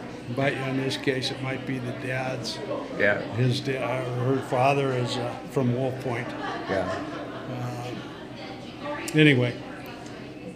[0.36, 2.58] but in this case, it might be the dad's.
[2.98, 3.22] Yeah.
[3.36, 6.28] His dad, her father is uh, from Wolf Point.
[6.70, 7.04] Yeah.
[7.50, 9.54] Um, anyway,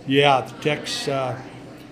[0.08, 1.08] yeah, the Techs.
[1.10, 1.40] Uh,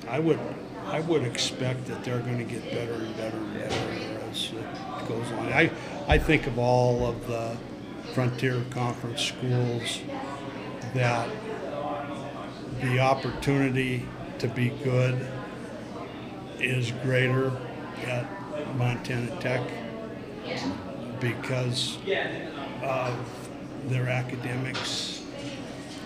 [0.09, 0.39] I would
[0.85, 5.07] I would expect that they're going to get better and better and better as it
[5.07, 5.51] goes on.
[5.51, 5.71] I
[6.07, 7.57] I think of all of the
[8.13, 9.99] Frontier Conference schools
[10.93, 11.29] that
[12.81, 14.05] the opportunity
[14.39, 15.27] to be good
[16.59, 17.51] is greater
[18.05, 18.25] at
[18.77, 19.61] Montana Tech
[21.19, 21.97] because
[22.81, 23.49] of
[23.87, 25.23] their academics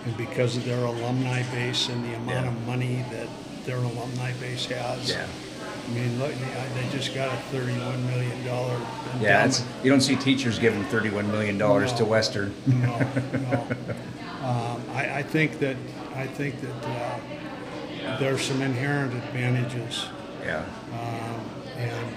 [0.04, 3.28] and because of their alumni base and the amount of money that
[3.64, 5.10] their alumni base has.
[5.10, 5.26] Yeah.
[5.84, 8.44] I mean, look, they just got a $31 million
[9.20, 12.54] Yeah, it's, you don't see teachers giving $31 million to Western.
[12.66, 12.98] No,
[13.32, 13.66] no.
[14.42, 15.76] Um, I, I think that,
[16.16, 20.06] I think that uh, there's some inherent advantages.
[20.42, 20.64] Yeah.
[20.92, 21.40] Um,
[21.76, 22.16] and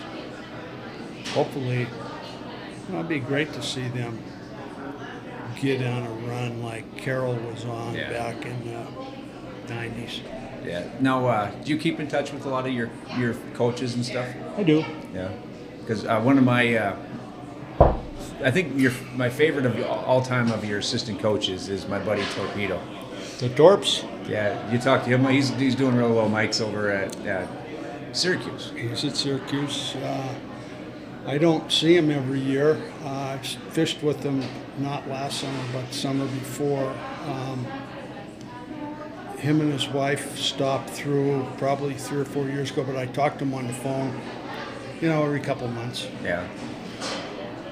[1.27, 1.85] hopefully,
[2.89, 4.17] well, it'd be great to see them
[5.61, 8.11] get on a run like Carroll was on Yeah.
[8.11, 8.88] back in the
[9.72, 10.22] 90s.
[10.66, 10.88] Yeah.
[11.00, 14.06] Now, uh, do you keep in touch with a lot of your, your coaches and
[14.06, 14.28] stuff?
[14.58, 14.84] I do.
[15.14, 15.32] Yeah.
[15.80, 16.98] Because uh, one of my, uh,
[18.44, 22.24] I think your my favorite of all time of your assistant coaches is my buddy
[22.34, 22.82] Torpedo.
[23.40, 24.04] The Torps?
[24.28, 25.26] Yeah, you talked to him.
[25.26, 26.30] He's, he's doing real well.
[26.30, 27.48] Mike's over at, at
[28.14, 28.72] Syracuse.
[28.76, 29.96] He's at Syracuse.
[29.98, 30.34] Uh,
[31.28, 32.82] I don't see him every year.
[33.04, 34.44] Uh, I've fished with him
[34.78, 36.96] not last summer, but summer before.
[37.26, 37.66] Um,
[39.45, 43.39] him and his wife stopped through probably three or four years ago, but I talked
[43.39, 44.19] to him on the phone,
[44.99, 46.07] you know, every couple months.
[46.23, 46.47] Yeah.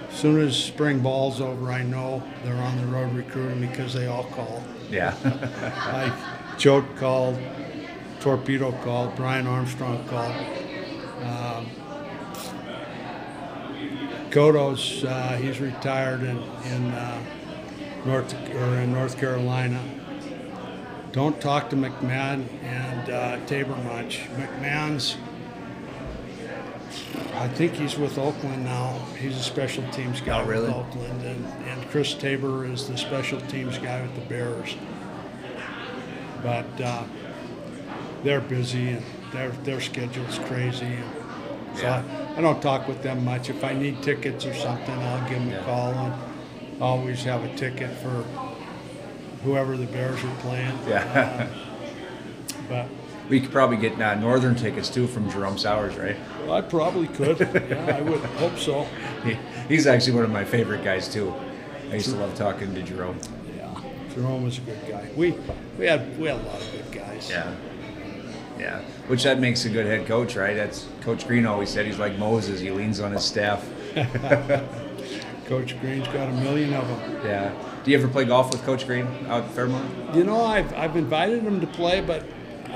[0.07, 4.05] As soon as spring ball's over, I know they're on the road recruiting because they
[4.05, 4.63] all call.
[4.91, 5.15] Yeah.
[5.91, 7.39] like Choate called,
[8.19, 10.35] Torpedo called, Brian Armstrong called.
[11.23, 11.69] Um,
[14.29, 17.23] Kodos, uh, he's retired in, in uh,
[18.05, 19.81] North or in North Carolina.
[21.13, 24.21] Don't talk to McMahon and uh, Tabor much.
[24.35, 25.15] McMahon's,
[27.35, 28.97] I think he's with Oakland now.
[29.19, 30.67] He's a special teams guy Oh, really?
[30.67, 34.75] with Oakland, and, and Chris Tabor is the special teams guy with the Bears.
[36.41, 37.03] But uh,
[38.23, 40.85] they're busy and their their schedule's crazy.
[40.87, 41.05] And
[41.77, 42.03] so Yeah.
[42.35, 43.49] I, I don't talk with them much.
[43.51, 47.55] If I need tickets or something, I'll give them a call and always have a
[47.55, 48.25] ticket for
[49.43, 50.77] whoever the Bears are playing.
[50.87, 51.49] Yeah.
[51.49, 52.87] Uh, but
[53.29, 56.15] we could probably get uh, northern tickets too from Jerome Souers, right?
[56.49, 57.39] I probably could.
[57.69, 58.83] yeah, I would hope so.
[59.23, 59.37] He,
[59.67, 61.33] he's actually one of my favorite guys too.
[61.89, 63.19] I used to love talking to Jerome.
[63.55, 63.81] Yeah,
[64.13, 65.09] Jerome was a good guy.
[65.15, 65.35] We
[65.77, 67.29] we had we had a lot of good guys.
[67.29, 67.55] Yeah.
[68.59, 68.81] Yeah.
[69.07, 70.55] Which that makes a good head coach, right?
[70.55, 72.59] That's Coach Green always said he's like Moses.
[72.59, 73.67] He leans on his staff.
[75.53, 77.23] Coach Green's got a million of them.
[77.23, 77.53] Yeah.
[77.83, 80.15] Do you ever play golf with Coach Green out at Fairmont?
[80.15, 82.23] You know, I've I've invited him to play, but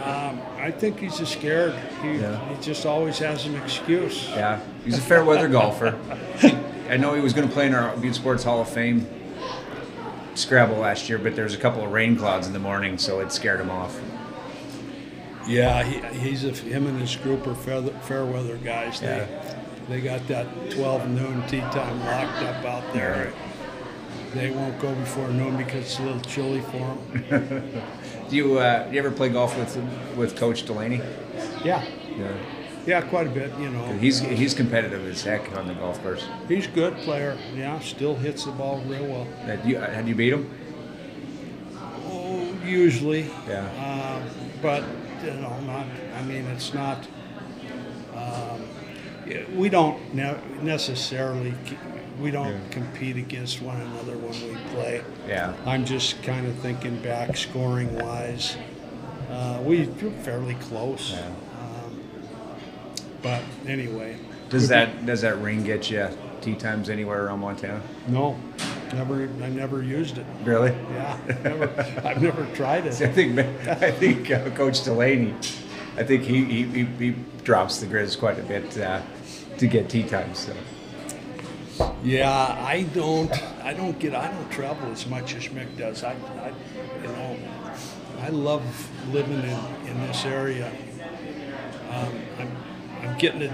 [0.03, 1.73] um, I think he's just scared.
[2.03, 2.37] He, Yeah.
[2.55, 4.29] he just always has an excuse.
[4.29, 4.59] Yeah.
[4.85, 5.97] He's a fair weather golfer.
[6.87, 9.07] I know he was going to play in our Butte Sports Hall of Fame
[10.35, 13.21] Scrabble last year, but there was a couple of rain clouds in the morning, so
[13.21, 13.99] it scared him off.
[15.47, 18.99] Yeah, he, he's a, him and his group are fair, fair weather guys.
[18.99, 19.56] They, Yeah.
[19.87, 23.33] They got that 12 noon tee time locked up out there.
[24.33, 26.97] They won't go before noon because it's a little chilly for
[27.29, 27.83] them.
[28.29, 29.77] Do you uh, you ever play golf with
[30.17, 31.01] with Coach Delaney?
[31.63, 31.85] Yeah.
[32.17, 32.33] Yeah.
[32.85, 33.85] Yeah, quite a bit, you know.
[33.97, 36.25] He's he's competitive as heck on the golf course.
[36.47, 37.37] He's a good player.
[37.53, 39.25] Yeah, still hits the ball real well.
[39.45, 40.49] Had you, had you beat him?
[42.05, 43.29] Oh, usually.
[43.47, 43.67] Yeah.
[44.23, 44.29] Um,
[44.61, 44.83] but
[45.23, 45.85] you know, not.
[46.15, 47.05] I mean, it's not.
[49.27, 51.53] Yeah, we don't ne- necessarily.
[52.21, 52.59] We don't Yeah.
[52.71, 55.01] compete against one another when we play.
[55.27, 55.53] Yeah.
[55.65, 58.57] I'm just kind of thinking back, scoring wise.
[59.29, 61.13] Uh, we we're fairly close.
[61.13, 62.01] Um,
[63.21, 64.17] but anyway.
[64.49, 66.07] Does that does that ring get you
[66.41, 67.81] tee times anywhere around Montana?
[68.07, 68.37] No,
[68.93, 69.29] never.
[69.43, 70.25] I never used it.
[70.43, 70.71] Really?
[70.93, 71.69] Yeah, never,
[72.05, 73.01] I've never tried it.
[73.01, 73.37] I think
[73.67, 75.35] I think uh, Coach Delaney,
[75.97, 79.01] I think he, he, he, he drops the Grizz quite a bit uh,
[79.57, 80.39] to get tee times.
[80.39, 80.53] So.
[82.03, 83.31] Yeah, I don't.
[83.63, 84.15] I don't get.
[84.15, 86.03] I don't travel as much as Mick does.
[86.03, 86.53] I, I
[87.01, 87.37] you know,
[88.21, 88.63] I love
[89.11, 90.71] living in, in this area.
[91.91, 92.57] Um, I'm,
[93.01, 93.51] I'm getting it.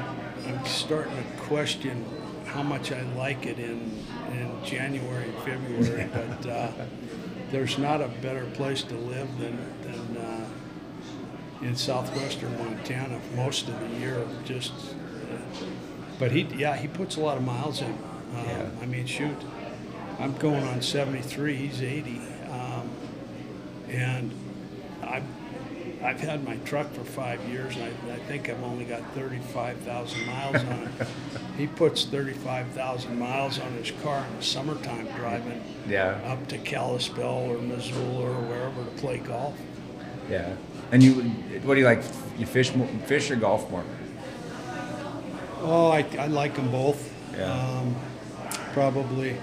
[0.47, 2.05] I'm starting to question
[2.45, 6.09] how much I like it in in January and February.
[6.13, 6.71] but uh,
[7.51, 10.49] there's not a better place to live than than uh,
[11.61, 14.25] in southwestern Montana most of the year.
[14.45, 14.73] Just.
[14.73, 15.65] Uh,
[16.19, 17.91] but he, yeah, he puts a lot of miles in.
[18.35, 19.35] Um, I mean, shoot,
[20.19, 21.55] I'm going on 73.
[21.55, 22.21] He's 80,
[22.51, 22.89] um,
[23.89, 24.31] and
[25.03, 25.23] I've
[26.03, 30.25] I've had my truck for five years, and I, I think I've only got 35,000
[30.25, 31.07] miles on it.
[31.57, 36.19] he puts 35,000 miles on his car in the summertime driving Yeah.
[36.25, 39.57] up to Kalispell or Missoula or wherever to play golf.
[40.29, 40.53] Yeah.
[40.91, 41.13] And you,
[41.63, 42.03] what do you like?
[42.37, 42.71] You fish
[43.05, 43.85] fish or golf more?
[45.63, 47.11] Oh, I, I like them both.
[47.37, 47.51] Yeah.
[47.51, 47.95] Um,
[48.73, 49.37] probably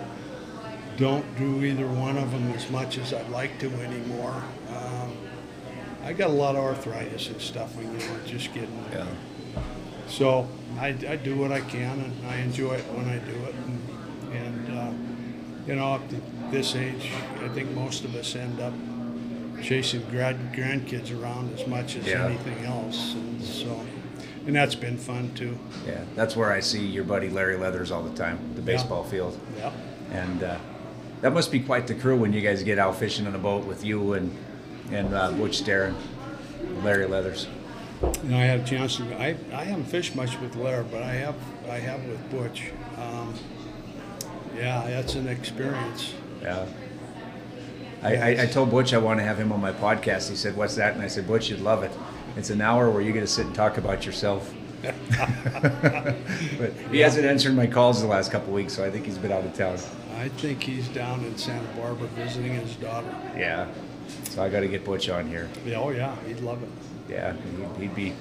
[0.97, 4.43] don't do either one of them as much as I'd like to anymore.
[4.69, 5.13] Um,
[6.05, 8.85] I got a lot of arthritis and stuff, and you it's just getting.
[8.93, 9.07] Yeah.
[10.09, 10.49] So
[10.79, 13.55] I, I do what I can, and I enjoy it when I do it.
[13.55, 14.93] And, and uh,
[15.67, 17.11] you know, at this age,
[17.43, 18.75] I think most of us end up
[19.63, 22.27] chasing grad, grandkids around as much as Yeah.
[22.27, 23.81] anything else, and so,
[24.47, 25.59] and that's been fun too.
[25.87, 29.39] Yeah, that's where I see your buddy Larry Leathers all the time, the baseball field.
[29.57, 29.73] Yeah.
[30.13, 30.59] And uh,
[31.21, 33.65] that must be quite the crew when you guys get out fishing on a boat
[33.67, 34.37] with you and
[34.91, 35.95] and uh, Butch Darren,
[36.83, 37.47] Larry Leathers.
[38.23, 39.21] You know, I had a chance to.
[39.21, 41.37] I, I haven't fished much with Larry, but I have
[41.69, 42.73] I have with Butch.
[42.97, 43.35] Um,
[44.57, 46.15] yeah, that's an experience.
[46.43, 46.67] Yeah.
[48.03, 50.31] I, I, I told Butch I want to have him on my podcast.
[50.31, 51.93] He said, "What's that?" And I said, "Butch, you'd love it.
[52.37, 54.53] It's an hour where you get to sit and talk about yourself."
[54.83, 59.33] but he hasn't answered my calls the last couple weeks, so I think he's been
[59.33, 59.77] out of town.
[60.17, 63.15] I think he's down in Santa Barbara visiting his daughter.
[63.37, 63.69] Yeah.
[64.31, 65.49] So I got to get Butch on here.
[65.67, 66.69] Yeah, oh yeah, he'd love it.
[67.09, 68.13] Yeah, he'd, he'd be.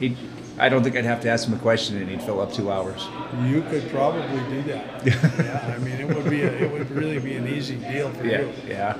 [0.00, 0.16] He'd.
[0.58, 2.72] I don't think I'd have to ask him a question and he'd fill up two
[2.72, 3.06] hours.
[3.44, 5.06] You could probably do that.
[5.38, 8.24] yeah, I mean, it would be a, it would really be an easy deal for
[8.24, 8.52] Yeah, you.
[8.66, 8.96] yeah.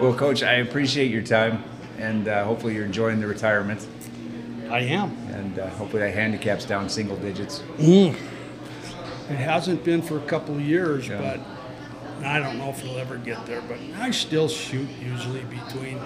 [0.00, 1.62] Well, Coach, I appreciate your time,
[1.98, 3.86] and uh, hopefully you're enjoying the retirement.
[4.70, 5.10] I am.
[5.32, 7.62] And uh, hopefully that handicap's down single digits.
[7.76, 8.14] Mm.
[9.28, 11.18] It hasn't been for a couple of years, Yeah.
[12.20, 13.60] but I don't know if it'll ever get there.
[13.62, 15.98] But I still shoot usually between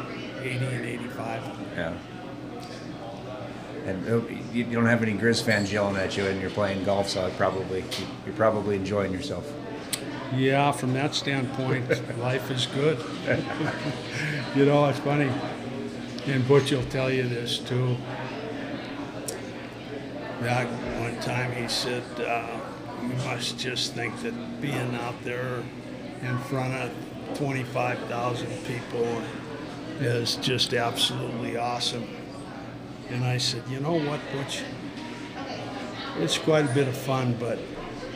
[0.43, 1.43] 80 and 85.
[1.77, 1.93] Yeah.
[3.87, 7.09] And you you don't have any Grizz fans yelling at you, and you're playing golf,
[7.09, 7.85] so probably
[8.25, 9.49] you're probably enjoying yourself.
[10.35, 11.89] Yeah, from that standpoint,
[12.19, 12.99] life is good.
[14.57, 15.31] you know, it's funny,
[16.27, 17.97] and Butch will tell you this too.
[20.41, 20.67] That
[21.01, 22.59] one time he said, uh,
[23.03, 25.63] "You must just think that being out there
[26.23, 26.91] in front of
[27.39, 29.23] 25,000 people
[30.01, 32.09] is just absolutely awesome."
[33.09, 34.63] And I said, "You know what, Butch?
[36.19, 37.59] It's quite a bit of fun, but."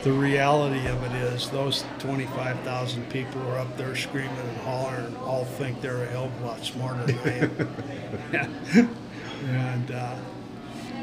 [0.03, 5.45] The reality of it is those 25,000 people are up there screaming and hollering all
[5.45, 8.91] think they're a hell of a lot smarter than I am.
[9.51, 10.17] and uh,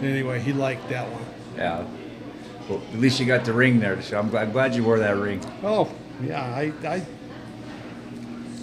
[0.02, 1.24] anyway, he liked that one.
[1.56, 1.86] Yeah.
[2.68, 5.15] Well, at least you got the ring there, so I'm glad, glad you wore that
[5.18, 5.41] ring.
[5.64, 5.90] Oh,
[6.22, 7.06] yeah, I, I,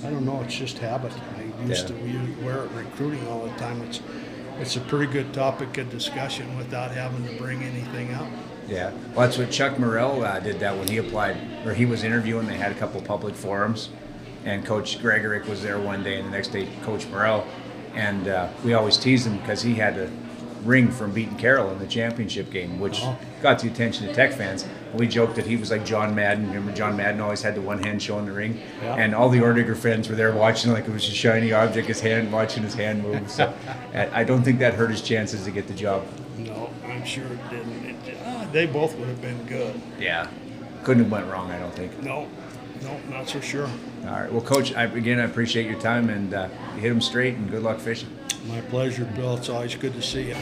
[0.05, 1.12] I don't know, it's just habit.
[1.39, 1.97] I used Yeah.
[1.97, 3.81] to wear it recruiting all the time.
[3.82, 4.01] It's,
[4.59, 8.27] it's a pretty good topic of discussion without having to bring anything up.
[8.69, 8.91] Yeah.
[9.15, 11.36] Well, that's what Chuck Morrell uh, did that when he applied,
[11.66, 12.47] or he was interviewing.
[12.47, 13.91] They had a couple public forums,
[14.45, 17.47] and Coach Gregorick was there one day, and the next day Coach Morrell,
[17.95, 20.11] and uh, we always teased him because he had a
[20.65, 23.15] ring from beating Carroll in the championship game, which Uh-huh.
[23.43, 24.65] got the attention of Tech fans.
[24.95, 26.47] We joked that he was like John Madden.
[26.49, 28.95] Remember, John Madden always had the one hand showing the ring, Yeah.
[28.95, 32.01] and all the Oredigger fans were there watching like it was a shiny object, his
[32.01, 33.31] hand, watching his hand move.
[33.31, 33.53] So
[33.95, 36.07] I don't think that hurt his chances to get the job.
[36.39, 37.85] No, I'm sure it didn't.
[37.85, 38.14] It,
[38.55, 39.78] they both would have been good.
[39.98, 40.28] Yeah,
[40.85, 41.51] couldn't have went wrong.
[41.51, 42.02] I don't think.
[42.02, 42.28] No,
[42.82, 43.68] no, not so sure.
[44.05, 44.32] All right.
[44.32, 47.51] Well, Coach, I, again, I appreciate your time and uh, you hit them straight and
[47.51, 48.09] good luck fishing.
[48.47, 49.36] My pleasure, Bill.
[49.36, 50.35] It's always good to see you.